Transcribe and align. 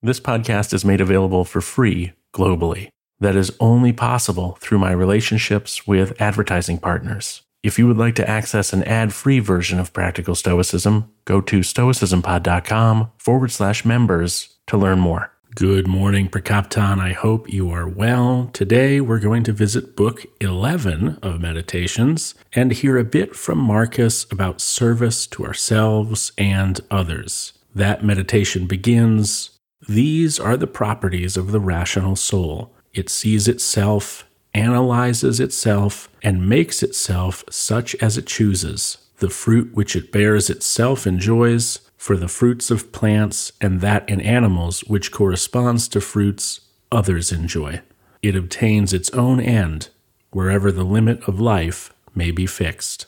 This 0.00 0.20
podcast 0.20 0.72
is 0.72 0.84
made 0.84 1.00
available 1.00 1.44
for 1.44 1.60
free 1.60 2.12
globally. 2.32 2.90
That 3.18 3.34
is 3.34 3.50
only 3.58 3.92
possible 3.92 4.56
through 4.60 4.78
my 4.78 4.92
relationships 4.92 5.88
with 5.88 6.20
advertising 6.22 6.78
partners. 6.78 7.42
If 7.64 7.80
you 7.80 7.88
would 7.88 7.96
like 7.96 8.14
to 8.14 8.30
access 8.30 8.72
an 8.72 8.84
ad 8.84 9.12
free 9.12 9.40
version 9.40 9.80
of 9.80 9.92
Practical 9.92 10.36
Stoicism, 10.36 11.10
go 11.24 11.40
to 11.40 11.60
stoicismpod.com 11.60 13.10
forward 13.18 13.50
slash 13.50 13.84
members 13.84 14.56
to 14.68 14.76
learn 14.76 15.00
more. 15.00 15.32
Good 15.56 15.88
morning, 15.88 16.28
Prokopton. 16.28 17.00
I 17.00 17.12
hope 17.12 17.52
you 17.52 17.68
are 17.70 17.88
well. 17.88 18.50
Today 18.52 19.00
we're 19.00 19.18
going 19.18 19.42
to 19.42 19.52
visit 19.52 19.96
book 19.96 20.24
11 20.40 21.18
of 21.24 21.40
Meditations 21.40 22.36
and 22.52 22.70
hear 22.70 22.98
a 22.98 23.04
bit 23.04 23.34
from 23.34 23.58
Marcus 23.58 24.30
about 24.30 24.60
service 24.60 25.26
to 25.26 25.44
ourselves 25.44 26.30
and 26.38 26.80
others. 26.88 27.54
That 27.74 28.04
meditation 28.04 28.66
begins 28.66 29.57
These 29.86 30.40
are 30.40 30.56
the 30.56 30.66
properties 30.66 31.36
of 31.36 31.52
the 31.52 31.60
rational 31.60 32.16
soul. 32.16 32.74
It 32.94 33.08
sees 33.08 33.46
itself, 33.46 34.28
analyzes 34.54 35.40
itself, 35.40 36.08
and 36.22 36.48
makes 36.48 36.82
itself 36.82 37.44
such 37.50 37.94
as 37.96 38.16
it 38.18 38.26
chooses. 38.26 38.98
The 39.18 39.30
fruit 39.30 39.74
which 39.74 39.94
it 39.94 40.10
bears 40.10 40.48
itself 40.48 41.06
enjoys 41.06 41.80
for 41.96 42.16
the 42.16 42.28
fruits 42.28 42.70
of 42.70 42.92
plants 42.92 43.52
and 43.60 43.80
that 43.80 44.08
in 44.08 44.20
animals 44.20 44.80
which 44.84 45.12
corresponds 45.12 45.88
to 45.88 46.00
fruits 46.00 46.60
others 46.90 47.32
enjoy. 47.32 47.82
It 48.22 48.36
obtains 48.36 48.92
its 48.92 49.10
own 49.10 49.40
end 49.40 49.90
wherever 50.30 50.70
the 50.70 50.84
limit 50.84 51.22
of 51.28 51.40
life 51.40 51.92
may 52.14 52.30
be 52.30 52.46
fixed. 52.46 53.06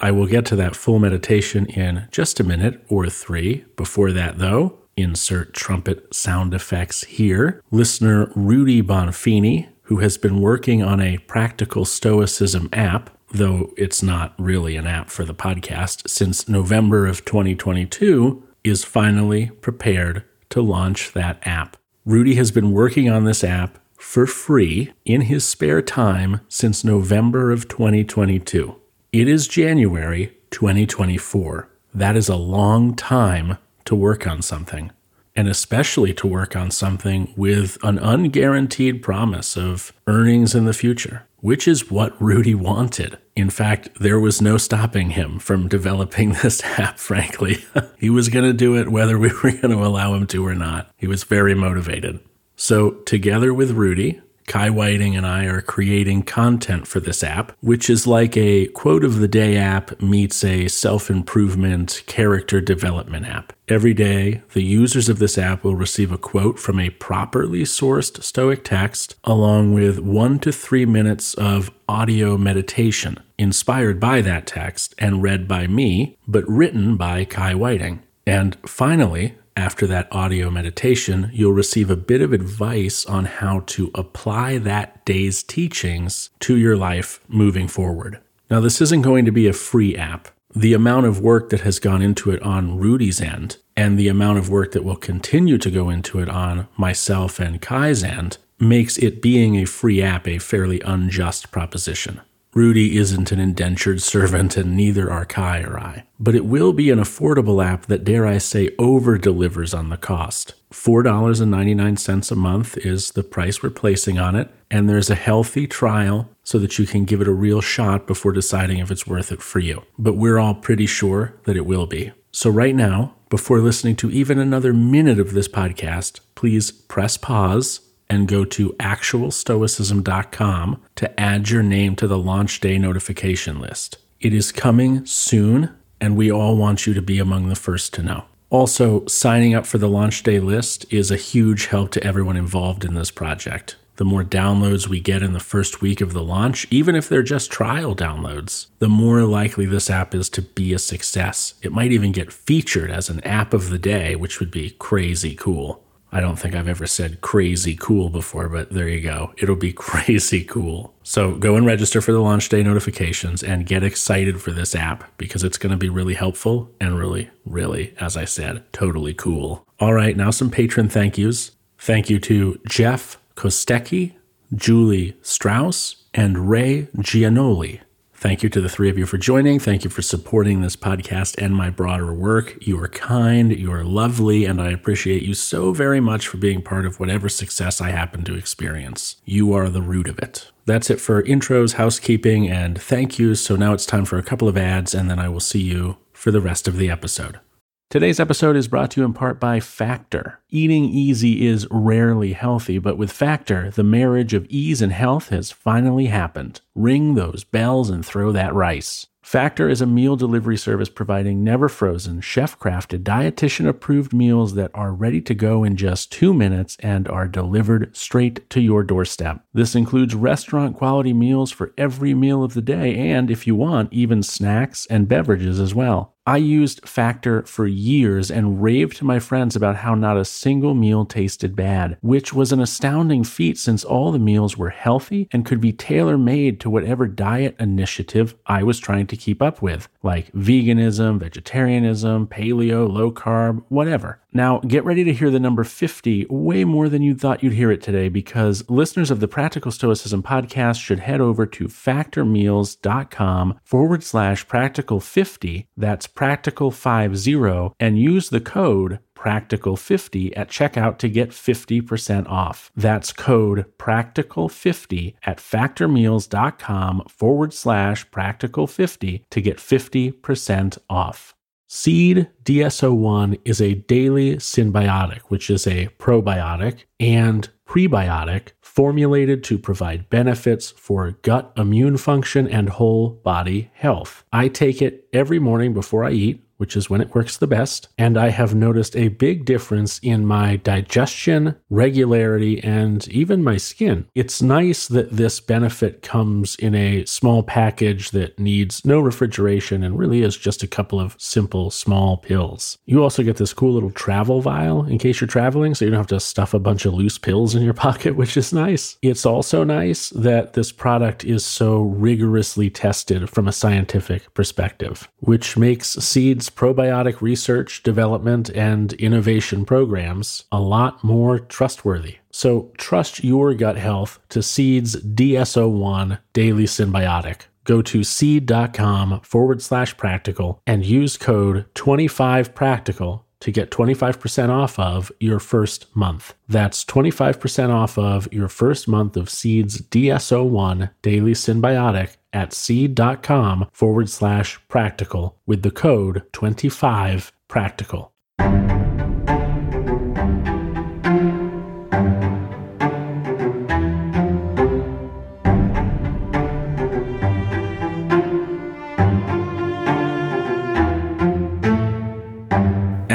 I 0.00 0.10
will 0.10 0.26
get 0.26 0.44
to 0.46 0.56
that 0.56 0.76
full 0.76 0.98
meditation 0.98 1.66
in 1.66 2.08
just 2.10 2.40
a 2.40 2.44
minute 2.44 2.84
or 2.88 3.08
three. 3.08 3.64
Before 3.76 4.12
that, 4.12 4.38
though, 4.38 4.78
insert 4.96 5.52
trumpet 5.54 6.14
sound 6.14 6.54
effects 6.54 7.04
here. 7.04 7.62
Listener 7.70 8.30
Rudy 8.34 8.82
Bonfini, 8.82 9.68
who 9.82 9.98
has 9.98 10.18
been 10.18 10.40
working 10.40 10.82
on 10.82 11.00
a 11.00 11.18
practical 11.18 11.84
stoicism 11.84 12.68
app, 12.72 13.10
though 13.30 13.72
it's 13.76 14.02
not 14.02 14.34
really 14.38 14.76
an 14.76 14.86
app 14.86 15.10
for 15.10 15.24
the 15.24 15.34
podcast, 15.34 16.08
since 16.08 16.48
November 16.48 17.06
of 17.06 17.24
2022, 17.24 18.42
is 18.62 18.84
finally 18.84 19.50
prepared 19.60 20.24
to 20.50 20.62
launch 20.62 21.12
that 21.12 21.38
app. 21.46 21.76
Rudy 22.06 22.34
has 22.36 22.50
been 22.50 22.72
working 22.72 23.08
on 23.10 23.24
this 23.24 23.42
app 23.42 23.78
for 23.98 24.26
free 24.26 24.92
in 25.04 25.22
his 25.22 25.44
spare 25.44 25.82
time 25.82 26.40
since 26.48 26.84
November 26.84 27.50
of 27.50 27.68
2022. 27.68 28.76
It 29.12 29.28
is 29.28 29.48
January 29.48 30.36
2024. 30.50 31.68
That 31.94 32.16
is 32.16 32.28
a 32.28 32.36
long 32.36 32.94
time 32.94 33.58
to 33.84 33.94
work 33.94 34.26
on 34.26 34.42
something, 34.42 34.90
and 35.36 35.48
especially 35.48 36.14
to 36.14 36.26
work 36.26 36.54
on 36.56 36.70
something 36.70 37.32
with 37.36 37.78
an 37.82 37.98
unguaranteed 37.98 39.02
promise 39.02 39.56
of 39.56 39.92
earnings 40.06 40.54
in 40.54 40.64
the 40.64 40.72
future, 40.72 41.26
which 41.36 41.66
is 41.66 41.90
what 41.90 42.20
Rudy 42.20 42.54
wanted. 42.54 43.18
In 43.36 43.50
fact, 43.50 43.88
there 44.00 44.20
was 44.20 44.40
no 44.40 44.56
stopping 44.56 45.10
him 45.10 45.38
from 45.38 45.68
developing 45.68 46.32
this 46.42 46.62
app, 46.78 46.98
frankly. 46.98 47.64
he 47.98 48.10
was 48.10 48.28
going 48.28 48.44
to 48.44 48.52
do 48.52 48.76
it 48.76 48.90
whether 48.90 49.18
we 49.18 49.28
were 49.42 49.50
going 49.50 49.70
to 49.70 49.84
allow 49.84 50.14
him 50.14 50.26
to 50.28 50.46
or 50.46 50.54
not. 50.54 50.90
He 50.96 51.06
was 51.06 51.24
very 51.24 51.54
motivated. 51.54 52.20
So, 52.56 52.90
together 53.02 53.52
with 53.52 53.72
Rudy, 53.72 54.20
Kai 54.46 54.70
Whiting 54.70 55.16
and 55.16 55.26
I 55.26 55.44
are 55.46 55.60
creating 55.60 56.24
content 56.24 56.86
for 56.86 57.00
this 57.00 57.24
app, 57.24 57.52
which 57.60 57.88
is 57.88 58.06
like 58.06 58.36
a 58.36 58.66
quote 58.68 59.04
of 59.04 59.18
the 59.18 59.28
day 59.28 59.56
app 59.56 60.00
meets 60.00 60.44
a 60.44 60.68
self 60.68 61.10
improvement 61.10 62.02
character 62.06 62.60
development 62.60 63.26
app. 63.26 63.52
Every 63.68 63.94
day, 63.94 64.42
the 64.52 64.62
users 64.62 65.08
of 65.08 65.18
this 65.18 65.38
app 65.38 65.64
will 65.64 65.74
receive 65.74 66.12
a 66.12 66.18
quote 66.18 66.58
from 66.58 66.78
a 66.78 66.90
properly 66.90 67.62
sourced 67.62 68.22
Stoic 68.22 68.62
text, 68.64 69.16
along 69.24 69.72
with 69.72 69.98
one 69.98 70.38
to 70.40 70.52
three 70.52 70.84
minutes 70.84 71.34
of 71.34 71.70
audio 71.88 72.36
meditation 72.36 73.18
inspired 73.38 73.98
by 73.98 74.20
that 74.20 74.46
text 74.46 74.94
and 74.98 75.22
read 75.22 75.48
by 75.48 75.66
me, 75.66 76.16
but 76.28 76.48
written 76.48 76.96
by 76.96 77.24
Kai 77.24 77.54
Whiting. 77.54 78.02
And 78.26 78.56
finally, 78.66 79.34
after 79.56 79.86
that 79.86 80.08
audio 80.10 80.50
meditation, 80.50 81.30
you'll 81.32 81.52
receive 81.52 81.90
a 81.90 81.96
bit 81.96 82.20
of 82.20 82.32
advice 82.32 83.06
on 83.06 83.24
how 83.24 83.60
to 83.66 83.90
apply 83.94 84.58
that 84.58 85.04
day's 85.04 85.42
teachings 85.42 86.30
to 86.40 86.56
your 86.56 86.76
life 86.76 87.20
moving 87.28 87.68
forward. 87.68 88.20
Now, 88.50 88.60
this 88.60 88.80
isn't 88.80 89.02
going 89.02 89.24
to 89.24 89.32
be 89.32 89.46
a 89.46 89.52
free 89.52 89.96
app. 89.96 90.28
The 90.54 90.74
amount 90.74 91.06
of 91.06 91.20
work 91.20 91.50
that 91.50 91.62
has 91.62 91.78
gone 91.78 92.02
into 92.02 92.30
it 92.30 92.42
on 92.42 92.78
Rudy's 92.78 93.20
end 93.20 93.58
and 93.76 93.98
the 93.98 94.08
amount 94.08 94.38
of 94.38 94.50
work 94.50 94.72
that 94.72 94.84
will 94.84 94.96
continue 94.96 95.58
to 95.58 95.70
go 95.70 95.88
into 95.88 96.20
it 96.20 96.28
on 96.28 96.68
myself 96.76 97.40
and 97.40 97.60
Kai's 97.60 98.04
end 98.04 98.38
makes 98.60 98.98
it 98.98 99.22
being 99.22 99.56
a 99.56 99.64
free 99.64 100.02
app 100.02 100.28
a 100.28 100.38
fairly 100.38 100.80
unjust 100.80 101.50
proposition. 101.50 102.20
Rudy 102.54 102.96
isn't 102.96 103.32
an 103.32 103.40
indentured 103.40 104.00
servant, 104.00 104.56
and 104.56 104.76
neither 104.76 105.10
are 105.10 105.24
Kai 105.24 105.62
or 105.62 105.76
I. 105.76 106.04
But 106.20 106.36
it 106.36 106.44
will 106.44 106.72
be 106.72 106.90
an 106.90 107.00
affordable 107.00 107.64
app 107.64 107.86
that, 107.86 108.04
dare 108.04 108.24
I 108.24 108.38
say, 108.38 108.70
over 108.78 109.18
delivers 109.18 109.74
on 109.74 109.88
the 109.88 109.96
cost. 109.96 110.54
$4.99 110.72 112.30
a 112.30 112.34
month 112.36 112.76
is 112.78 113.10
the 113.10 113.24
price 113.24 113.60
we're 113.60 113.70
placing 113.70 114.20
on 114.20 114.36
it, 114.36 114.50
and 114.70 114.88
there's 114.88 115.10
a 115.10 115.16
healthy 115.16 115.66
trial 115.66 116.28
so 116.44 116.60
that 116.60 116.78
you 116.78 116.86
can 116.86 117.04
give 117.04 117.20
it 117.20 117.26
a 117.28 117.32
real 117.32 117.60
shot 117.60 118.06
before 118.06 118.32
deciding 118.32 118.78
if 118.78 118.90
it's 118.90 119.06
worth 119.06 119.32
it 119.32 119.42
for 119.42 119.58
you. 119.58 119.82
But 119.98 120.16
we're 120.16 120.38
all 120.38 120.54
pretty 120.54 120.86
sure 120.86 121.34
that 121.44 121.56
it 121.56 121.66
will 121.66 121.86
be. 121.86 122.12
So, 122.30 122.50
right 122.50 122.74
now, 122.74 123.14
before 123.30 123.58
listening 123.58 123.96
to 123.96 124.10
even 124.12 124.38
another 124.38 124.72
minute 124.72 125.18
of 125.18 125.32
this 125.32 125.48
podcast, 125.48 126.20
please 126.36 126.70
press 126.70 127.16
pause 127.16 127.80
and 128.08 128.28
go 128.28 128.44
to 128.44 128.70
actualstoicism.com 128.74 130.82
to 130.96 131.20
add 131.20 131.50
your 131.50 131.62
name 131.62 131.96
to 131.96 132.06
the 132.06 132.18
launch 132.18 132.60
day 132.60 132.78
notification 132.78 133.60
list. 133.60 133.98
It 134.20 134.32
is 134.32 134.52
coming 134.52 135.04
soon, 135.06 135.74
and 136.00 136.16
we 136.16 136.30
all 136.30 136.56
want 136.56 136.86
you 136.86 136.94
to 136.94 137.02
be 137.02 137.18
among 137.18 137.48
the 137.48 137.56
first 137.56 137.92
to 137.94 138.02
know. 138.02 138.24
Also, 138.50 139.04
signing 139.06 139.54
up 139.54 139.66
for 139.66 139.78
the 139.78 139.88
launch 139.88 140.22
day 140.22 140.40
list 140.40 140.86
is 140.92 141.10
a 141.10 141.16
huge 141.16 141.66
help 141.66 141.90
to 141.90 142.04
everyone 142.04 142.36
involved 142.36 142.84
in 142.84 142.94
this 142.94 143.10
project. 143.10 143.76
The 143.96 144.04
more 144.04 144.24
downloads 144.24 144.88
we 144.88 144.98
get 144.98 145.22
in 145.22 145.34
the 145.34 145.40
first 145.40 145.80
week 145.80 146.00
of 146.00 146.12
the 146.12 146.22
launch, 146.22 146.66
even 146.70 146.96
if 146.96 147.08
they're 147.08 147.22
just 147.22 147.52
trial 147.52 147.94
downloads, 147.94 148.66
the 148.80 148.88
more 148.88 149.22
likely 149.22 149.66
this 149.66 149.88
app 149.88 150.16
is 150.16 150.28
to 150.30 150.42
be 150.42 150.72
a 150.72 150.80
success. 150.80 151.54
It 151.62 151.70
might 151.70 151.92
even 151.92 152.10
get 152.10 152.32
featured 152.32 152.90
as 152.90 153.08
an 153.08 153.20
app 153.20 153.54
of 153.54 153.70
the 153.70 153.78
day, 153.78 154.16
which 154.16 154.40
would 154.40 154.50
be 154.50 154.70
crazy 154.70 155.36
cool. 155.36 155.83
I 156.14 156.20
don't 156.20 156.38
think 156.38 156.54
I've 156.54 156.68
ever 156.68 156.86
said 156.86 157.20
crazy 157.22 157.74
cool 157.74 158.08
before, 158.08 158.48
but 158.48 158.70
there 158.70 158.88
you 158.88 159.00
go. 159.00 159.34
It'll 159.36 159.56
be 159.56 159.72
crazy 159.88 160.44
cool. 160.44 160.94
So 161.02 161.34
go 161.34 161.56
and 161.56 161.66
register 161.66 162.00
for 162.00 162.12
the 162.12 162.20
launch 162.20 162.48
day 162.48 162.62
notifications 162.62 163.42
and 163.42 163.66
get 163.66 163.82
excited 163.82 164.40
for 164.40 164.52
this 164.52 164.76
app 164.76 165.10
because 165.18 165.42
it's 165.42 165.58
going 165.58 165.72
to 165.72 165.76
be 165.76 165.88
really 165.88 166.14
helpful 166.14 166.70
and 166.80 166.96
really, 166.96 167.30
really, 167.44 167.94
as 167.98 168.16
I 168.16 168.26
said, 168.26 168.62
totally 168.72 169.12
cool. 169.12 169.66
All 169.80 169.92
right, 169.92 170.16
now 170.16 170.30
some 170.30 170.50
patron 170.50 170.88
thank 170.88 171.18
yous. 171.18 171.50
Thank 171.78 172.08
you 172.08 172.20
to 172.20 172.60
Jeff 172.68 173.18
Kostecki, 173.34 174.12
Julie 174.54 175.16
Strauss, 175.20 175.96
and 176.14 176.48
Ray 176.48 176.86
Gianoli. 176.96 177.80
Thank 178.24 178.42
you 178.42 178.48
to 178.48 178.60
the 178.62 178.70
three 178.70 178.88
of 178.88 178.96
you 178.96 179.04
for 179.04 179.18
joining. 179.18 179.58
Thank 179.58 179.84
you 179.84 179.90
for 179.90 180.00
supporting 180.00 180.62
this 180.62 180.76
podcast 180.76 181.36
and 181.36 181.54
my 181.54 181.68
broader 181.68 182.14
work. 182.14 182.56
You 182.66 182.82
are 182.82 182.88
kind, 182.88 183.54
you 183.54 183.70
are 183.70 183.84
lovely, 183.84 184.46
and 184.46 184.62
I 184.62 184.70
appreciate 184.70 185.22
you 185.22 185.34
so 185.34 185.74
very 185.74 186.00
much 186.00 186.26
for 186.26 186.38
being 186.38 186.62
part 186.62 186.86
of 186.86 186.98
whatever 186.98 187.28
success 187.28 187.82
I 187.82 187.90
happen 187.90 188.24
to 188.24 188.34
experience. 188.34 189.16
You 189.26 189.52
are 189.52 189.68
the 189.68 189.82
root 189.82 190.08
of 190.08 190.18
it. 190.20 190.50
That's 190.64 190.88
it 190.88 191.02
for 191.02 191.22
intros, 191.24 191.74
housekeeping, 191.74 192.48
and 192.48 192.80
thank 192.80 193.18
yous. 193.18 193.44
So 193.44 193.56
now 193.56 193.74
it's 193.74 193.84
time 193.84 194.06
for 194.06 194.16
a 194.16 194.22
couple 194.22 194.48
of 194.48 194.56
ads, 194.56 194.94
and 194.94 195.10
then 195.10 195.18
I 195.18 195.28
will 195.28 195.38
see 195.38 195.60
you 195.60 195.98
for 196.14 196.30
the 196.30 196.40
rest 196.40 196.66
of 196.66 196.78
the 196.78 196.88
episode. 196.88 197.40
Today's 197.90 198.18
episode 198.18 198.56
is 198.56 198.66
brought 198.66 198.90
to 198.92 199.00
you 199.00 199.04
in 199.04 199.12
part 199.12 199.38
by 199.38 199.60
Factor. 199.60 200.40
Eating 200.50 200.86
easy 200.86 201.46
is 201.46 201.68
rarely 201.70 202.32
healthy, 202.32 202.78
but 202.78 202.98
with 202.98 203.12
Factor, 203.12 203.70
the 203.70 203.84
marriage 203.84 204.34
of 204.34 204.46
ease 204.48 204.82
and 204.82 204.92
health 204.92 205.28
has 205.28 205.52
finally 205.52 206.06
happened. 206.06 206.60
Ring 206.74 207.14
those 207.14 207.44
bells 207.44 207.90
and 207.90 208.04
throw 208.04 208.32
that 208.32 208.52
rice. 208.52 209.06
Factor 209.22 209.68
is 209.68 209.80
a 209.80 209.86
meal 209.86 210.16
delivery 210.16 210.56
service 210.56 210.88
providing 210.88 211.44
never 211.44 211.68
frozen, 211.68 212.20
chef 212.20 212.58
crafted, 212.58 213.04
dietitian 213.04 213.68
approved 213.68 214.12
meals 214.12 214.54
that 214.54 214.72
are 214.74 214.92
ready 214.92 215.20
to 215.20 215.32
go 215.32 215.62
in 215.62 215.76
just 215.76 216.10
two 216.10 216.34
minutes 216.34 216.76
and 216.80 217.06
are 217.08 217.28
delivered 217.28 217.96
straight 217.96 218.50
to 218.50 218.60
your 218.60 218.82
doorstep. 218.82 219.44
This 219.54 219.76
includes 219.76 220.16
restaurant 220.16 220.76
quality 220.76 221.12
meals 221.12 221.52
for 221.52 221.72
every 221.78 222.12
meal 222.12 222.42
of 222.42 222.54
the 222.54 222.60
day, 222.60 222.96
and 223.12 223.30
if 223.30 223.46
you 223.46 223.54
want, 223.54 223.92
even 223.92 224.22
snacks 224.22 224.84
and 224.86 225.08
beverages 225.08 225.60
as 225.60 225.74
well. 225.74 226.13
I 226.26 226.38
used 226.38 226.88
Factor 226.88 227.42
for 227.42 227.66
years 227.66 228.30
and 228.30 228.62
raved 228.62 228.96
to 228.96 229.04
my 229.04 229.18
friends 229.18 229.54
about 229.54 229.76
how 229.76 229.94
not 229.94 230.16
a 230.16 230.24
single 230.24 230.72
meal 230.72 231.04
tasted 231.04 231.54
bad, 231.54 231.98
which 232.00 232.32
was 232.32 232.50
an 232.50 232.62
astounding 232.62 233.24
feat 233.24 233.58
since 233.58 233.84
all 233.84 234.10
the 234.10 234.18
meals 234.18 234.56
were 234.56 234.70
healthy 234.70 235.28
and 235.32 235.44
could 235.44 235.60
be 235.60 235.70
tailor 235.70 236.16
made 236.16 236.60
to 236.60 236.70
whatever 236.70 237.06
diet 237.06 237.54
initiative 237.58 238.34
I 238.46 238.62
was 238.62 238.78
trying 238.78 239.06
to 239.08 239.18
keep 239.18 239.42
up 239.42 239.60
with, 239.60 239.86
like 240.02 240.32
veganism, 240.32 241.20
vegetarianism, 241.20 242.28
paleo, 242.28 242.90
low 242.90 243.12
carb, 243.12 243.62
whatever. 243.68 244.20
Now, 244.36 244.58
get 244.58 244.84
ready 244.84 245.04
to 245.04 245.12
hear 245.12 245.30
the 245.30 245.38
number 245.38 245.62
50 245.62 246.26
way 246.28 246.64
more 246.64 246.88
than 246.88 247.02
you 247.02 247.14
thought 247.14 247.44
you'd 247.44 247.52
hear 247.52 247.70
it 247.70 247.80
today 247.80 248.08
because 248.08 248.68
listeners 248.68 249.12
of 249.12 249.20
the 249.20 249.28
Practical 249.28 249.70
Stoicism 249.70 250.24
podcast 250.24 250.80
should 250.80 250.98
head 250.98 251.20
over 251.20 251.46
to 251.46 251.66
factormeals.com 251.66 253.60
forward 253.62 254.02
slash 254.02 254.48
practical 254.48 254.98
50. 254.98 255.68
That's 255.76 256.08
practical 256.14 256.70
50 256.70 257.74
and 257.80 257.98
use 257.98 258.30
the 258.30 258.40
code 258.40 258.98
practical50 259.14 260.32
at 260.36 260.48
checkout 260.50 260.98
to 260.98 261.08
get 261.08 261.30
50% 261.30 262.28
off. 262.28 262.70
That's 262.76 263.12
code 263.12 263.64
practical50 263.78 265.14
at 265.22 265.38
factormeals.com 265.38 267.04
forward 267.08 267.54
slash 267.54 268.08
practical50 268.10 269.24
to 269.30 269.40
get 269.40 269.56
50% 269.56 270.78
off. 270.90 271.34
Seed 271.66 272.28
DS-01 272.44 273.40
is 273.44 273.60
a 273.60 273.74
daily 273.74 274.36
synbiotic, 274.36 275.22
which 275.28 275.48
is 275.50 275.66
a 275.66 275.88
probiotic 275.98 276.84
and 277.00 277.48
prebiotic 277.66 278.50
formulated 278.60 279.42
to 279.44 279.58
provide 279.58 280.10
benefits 280.10 280.70
for 280.70 281.12
gut 281.22 281.52
immune 281.56 281.96
function 281.96 282.46
and 282.48 282.68
whole 282.68 283.10
body 283.10 283.70
health. 283.74 284.24
I 284.32 284.48
take 284.48 284.82
it 284.82 285.08
every 285.12 285.38
morning 285.38 285.72
before 285.72 286.04
I 286.04 286.10
eat 286.10 286.43
which 286.56 286.76
is 286.76 286.90
when 286.90 287.00
it 287.00 287.14
works 287.14 287.36
the 287.36 287.46
best. 287.46 287.88
And 287.98 288.16
I 288.16 288.30
have 288.30 288.54
noticed 288.54 288.96
a 288.96 289.08
big 289.08 289.44
difference 289.44 289.98
in 290.02 290.26
my 290.26 290.56
digestion, 290.56 291.56
regularity, 291.70 292.62
and 292.62 293.06
even 293.08 293.42
my 293.42 293.56
skin. 293.56 294.06
It's 294.14 294.42
nice 294.42 294.88
that 294.88 295.10
this 295.10 295.40
benefit 295.40 296.02
comes 296.02 296.56
in 296.56 296.74
a 296.74 297.04
small 297.06 297.42
package 297.42 298.10
that 298.10 298.38
needs 298.38 298.84
no 298.84 299.00
refrigeration 299.00 299.82
and 299.82 299.98
really 299.98 300.22
is 300.22 300.36
just 300.36 300.62
a 300.62 300.68
couple 300.68 301.00
of 301.00 301.16
simple 301.18 301.70
small 301.70 302.16
pills. 302.16 302.78
You 302.86 303.02
also 303.02 303.22
get 303.22 303.36
this 303.36 303.52
cool 303.52 303.72
little 303.72 303.90
travel 303.90 304.40
vial 304.40 304.84
in 304.84 304.98
case 304.98 305.20
you're 305.20 305.28
traveling, 305.28 305.74
so 305.74 305.84
you 305.84 305.90
don't 305.90 305.98
have 305.98 306.06
to 306.08 306.20
stuff 306.20 306.54
a 306.54 306.58
bunch 306.58 306.84
of 306.86 306.94
loose 306.94 307.18
pills 307.18 307.54
in 307.54 307.62
your 307.62 307.74
pocket, 307.88 308.16
which 308.16 308.36
is 308.36 308.52
nice. 308.52 308.96
It's 309.02 309.26
also 309.26 309.64
nice 309.64 310.10
that 310.10 310.54
this 310.54 310.72
product 310.72 311.24
is 311.24 311.44
so 311.44 311.82
rigorously 311.82 312.70
tested 312.70 313.28
from 313.30 313.48
a 313.48 313.52
scientific 313.52 314.32
perspective, 314.34 315.08
which 315.20 315.56
makes 315.56 315.88
Seed's 315.88 316.43
probiotic 316.50 317.20
research, 317.20 317.82
development, 317.82 318.50
and 318.50 318.92
innovation 318.94 319.64
programs 319.64 320.44
a 320.50 320.60
lot 320.60 321.02
more 321.02 321.38
trustworthy. 321.38 322.18
So 322.30 322.72
trust 322.78 323.22
your 323.22 323.54
gut 323.54 323.76
health 323.76 324.18
to 324.30 324.42
Seed's 324.42 324.94
DS-01 324.94 326.18
Daily 326.32 326.64
Synbiotic. 326.64 327.42
Go 327.64 327.80
to 327.82 328.04
seed.com 328.04 329.20
forward 329.20 329.62
slash 329.62 329.96
practical 329.96 330.60
and 330.66 330.84
use 330.84 331.16
code 331.16 331.66
25practical 331.74 333.22
to 333.44 333.50
get 333.50 333.70
25% 333.70 334.48
off 334.48 334.78
of 334.78 335.12
your 335.20 335.38
first 335.38 335.94
month. 335.94 336.34
That's 336.48 336.82
25% 336.84 337.70
off 337.70 337.98
of 337.98 338.26
your 338.32 338.48
first 338.48 338.88
month 338.88 339.18
of 339.18 339.28
Seed's 339.28 339.78
DS-01 339.78 340.90
Daily 341.02 341.32
Synbiotic 341.32 342.16
at 342.34 342.52
seed.com 342.52 343.68
forward 343.72 344.10
slash 344.10 344.60
practical 344.68 345.38
with 345.46 345.62
the 345.62 345.70
code 345.70 346.24
25 346.32 347.32
practical. 347.48 348.12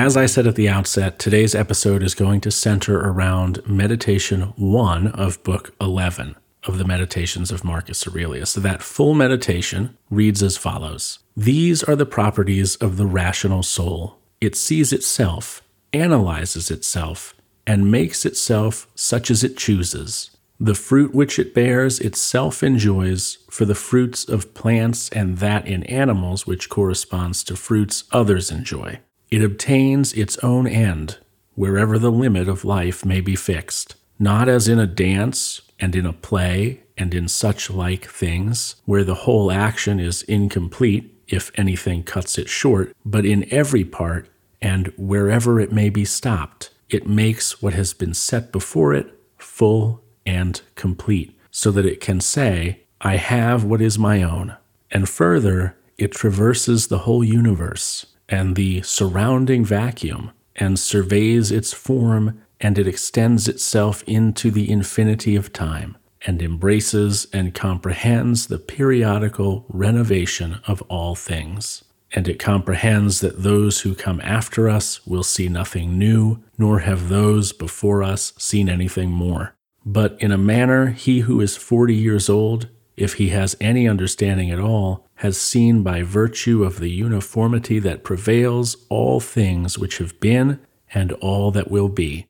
As 0.10 0.18
I 0.18 0.25
said 0.25 0.48
at 0.48 0.56
the 0.56 0.68
outset, 0.68 1.19
today's 1.19 1.54
episode 1.54 2.01
is 2.01 2.16
going 2.16 2.42
to 2.42 2.50
center 2.50 3.00
around 3.00 3.62
meditation 3.68 4.54
1 4.56 5.07
of 5.10 5.44
book 5.44 5.75
11 5.80 6.36
of 6.66 6.78
the 6.78 6.86
meditations 6.86 7.52
of 7.52 7.64
Marcus 7.64 8.08
Aurelius. 8.08 8.54
That 8.54 8.84
full 8.84 9.14
meditation 9.14 9.98
reads 10.10 10.44
as 10.44 10.58
follows 10.58 11.20
These 11.36 11.84
are 11.84 11.96
the 11.96 12.06
properties 12.06 12.76
of 12.78 12.98
the 12.98 13.06
rational 13.06 13.64
soul. 13.64 14.20
It 14.42 14.56
sees 14.56 14.94
itself, 14.94 15.62
analyzes 15.94 16.72
itself, 16.72 17.34
and 17.66 17.92
makes 17.92 18.26
itself 18.26 18.88
such 18.96 19.30
as 19.30 19.44
it 19.44 19.58
chooses. 19.58 20.32
The 20.60 20.76
fruit 20.76 21.16
which 21.16 21.40
it 21.40 21.54
bears 21.54 22.00
itself 22.00 22.64
enjoys 22.64 23.38
for 23.50 23.64
the 23.64 23.76
fruits 23.76 24.28
of 24.28 24.54
plants 24.54 25.08
and 25.10 25.38
that 25.38 25.66
in 25.66 25.84
animals 25.84 26.46
which 26.46 26.68
corresponds 26.68 27.46
to 27.46 27.56
fruits 27.56 28.04
others 28.12 28.52
enjoy. 28.52 29.00
It 29.32 29.42
obtains 29.42 30.12
its 30.14 30.38
own 30.40 30.68
end, 30.68 31.18
wherever 31.56 31.98
the 31.98 32.12
limit 32.12 32.50
of 32.50 32.66
life 32.66 33.06
may 33.06 33.22
be 33.22 33.36
fixed, 33.36 33.96
not 34.18 34.50
as 34.50 34.68
in 34.68 34.80
a 34.80 34.88
dance 34.88 35.62
and 35.80 35.96
in 35.96 36.06
a 36.06 36.14
play 36.14 36.81
and 36.98 37.14
in 37.14 37.28
such 37.28 37.70
like 37.70 38.06
things, 38.06 38.76
where 38.86 39.04
the 39.04 39.16
whole 39.16 39.52
action 39.52 40.00
is 40.00 40.24
incomplete 40.24 41.16
if 41.28 41.52
anything 41.56 42.04
cuts 42.04 42.38
it 42.38 42.50
short, 42.50 42.96
but 43.06 43.26
in 43.26 43.52
every 43.54 43.86
part 43.86 44.28
and 44.62 44.92
wherever 44.98 45.60
it 45.60 45.72
may 45.72 45.90
be 45.90 46.04
stopped, 46.04 46.72
it 46.90 47.08
makes 47.08 47.62
what 47.62 47.74
has 47.74 47.94
been 47.94 48.14
set 48.14 48.52
before 48.52 48.94
it 48.94 49.08
full 49.38 50.04
and 50.26 50.62
complete, 50.76 51.40
so 51.52 51.72
that 51.72 51.86
it 51.86 52.02
can 52.02 52.20
say, 52.20 52.81
I 53.02 53.16
have 53.16 53.64
what 53.64 53.81
is 53.81 53.98
my 53.98 54.22
own. 54.22 54.58
And 54.92 55.08
further, 55.08 55.78
it 55.98 56.12
traverses 56.12 56.88
the 56.88 57.00
whole 57.00 57.24
universe 57.24 58.06
and 58.28 58.56
the 58.56 58.81
surrounding 58.81 59.64
vacuum 59.64 60.31
and 60.56 60.78
surveys 60.78 61.52
its 61.52 61.74
form 61.74 62.42
and 62.60 62.78
it 62.78 62.88
extends 62.88 63.48
itself 63.48 64.04
into 64.04 64.52
the 64.52 64.70
infinity 64.70 65.36
of 65.36 65.54
time 65.54 65.98
and 66.26 66.42
embraces 66.42 67.28
and 67.32 67.54
comprehends 67.54 68.48
the 68.48 68.60
periodical 68.60 69.66
renovation 69.70 70.60
of 70.68 70.82
all 70.84 71.16
things. 71.16 71.84
And 72.12 72.28
it 72.28 72.40
comprehends 72.40 73.22
that 73.22 73.44
those 73.44 73.82
who 73.82 73.94
come 73.94 74.20
after 74.22 74.68
us 74.68 75.06
will 75.06 75.24
see 75.24 75.48
nothing 75.48 75.98
new, 75.98 76.44
nor 76.58 76.80
have 76.80 77.08
those 77.08 77.54
before 77.54 78.04
us 78.04 78.34
seen 78.38 78.68
anything 78.68 79.12
more. 79.12 79.56
But 79.86 80.18
in 80.20 80.32
a 80.32 80.38
manner, 80.38 80.88
he 80.88 81.20
who 81.20 81.40
is 81.40 81.56
forty 81.56 81.96
years 81.96 82.28
old, 82.28 82.68
if 82.98 83.14
he 83.14 83.30
has 83.30 83.56
any 83.62 83.88
understanding 83.88 84.52
at 84.52 84.60
all, 84.60 85.08
has 85.16 85.40
seen 85.40 85.84
by 85.84 86.02
virtue 86.02 86.64
of 86.64 86.80
the 86.80 86.90
uniformity 86.90 87.80
that 87.80 88.04
prevails 88.04 88.76
all 88.90 89.20
things 89.20 89.78
which 89.78 90.00
have 90.00 90.20
been 90.20 90.60
and 90.94 91.12
all 91.14 91.52
that 91.52 91.70
will 91.70 91.90
be. 91.90 92.26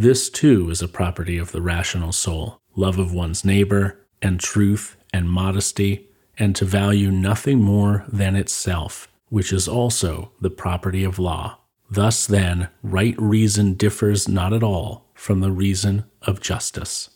This 0.00 0.30
too 0.30 0.70
is 0.70 0.80
a 0.80 0.88
property 0.88 1.36
of 1.36 1.52
the 1.52 1.60
rational 1.60 2.12
soul 2.12 2.62
love 2.74 2.98
of 2.98 3.12
one's 3.12 3.44
neighbor, 3.44 4.06
and 4.22 4.40
truth 4.40 4.96
and 5.12 5.28
modesty, 5.28 6.08
and 6.38 6.56
to 6.56 6.64
value 6.64 7.10
nothing 7.10 7.60
more 7.60 8.06
than 8.08 8.34
itself, 8.34 9.08
which 9.28 9.52
is 9.52 9.68
also 9.68 10.32
the 10.40 10.48
property 10.48 11.04
of 11.04 11.18
law. 11.18 11.58
Thus, 11.90 12.26
then, 12.26 12.68
right 12.82 13.14
reason 13.18 13.74
differs 13.74 14.26
not 14.26 14.54
at 14.54 14.62
all 14.62 15.04
from 15.12 15.40
the 15.40 15.52
reason 15.52 16.04
of 16.22 16.40
justice. 16.40 17.10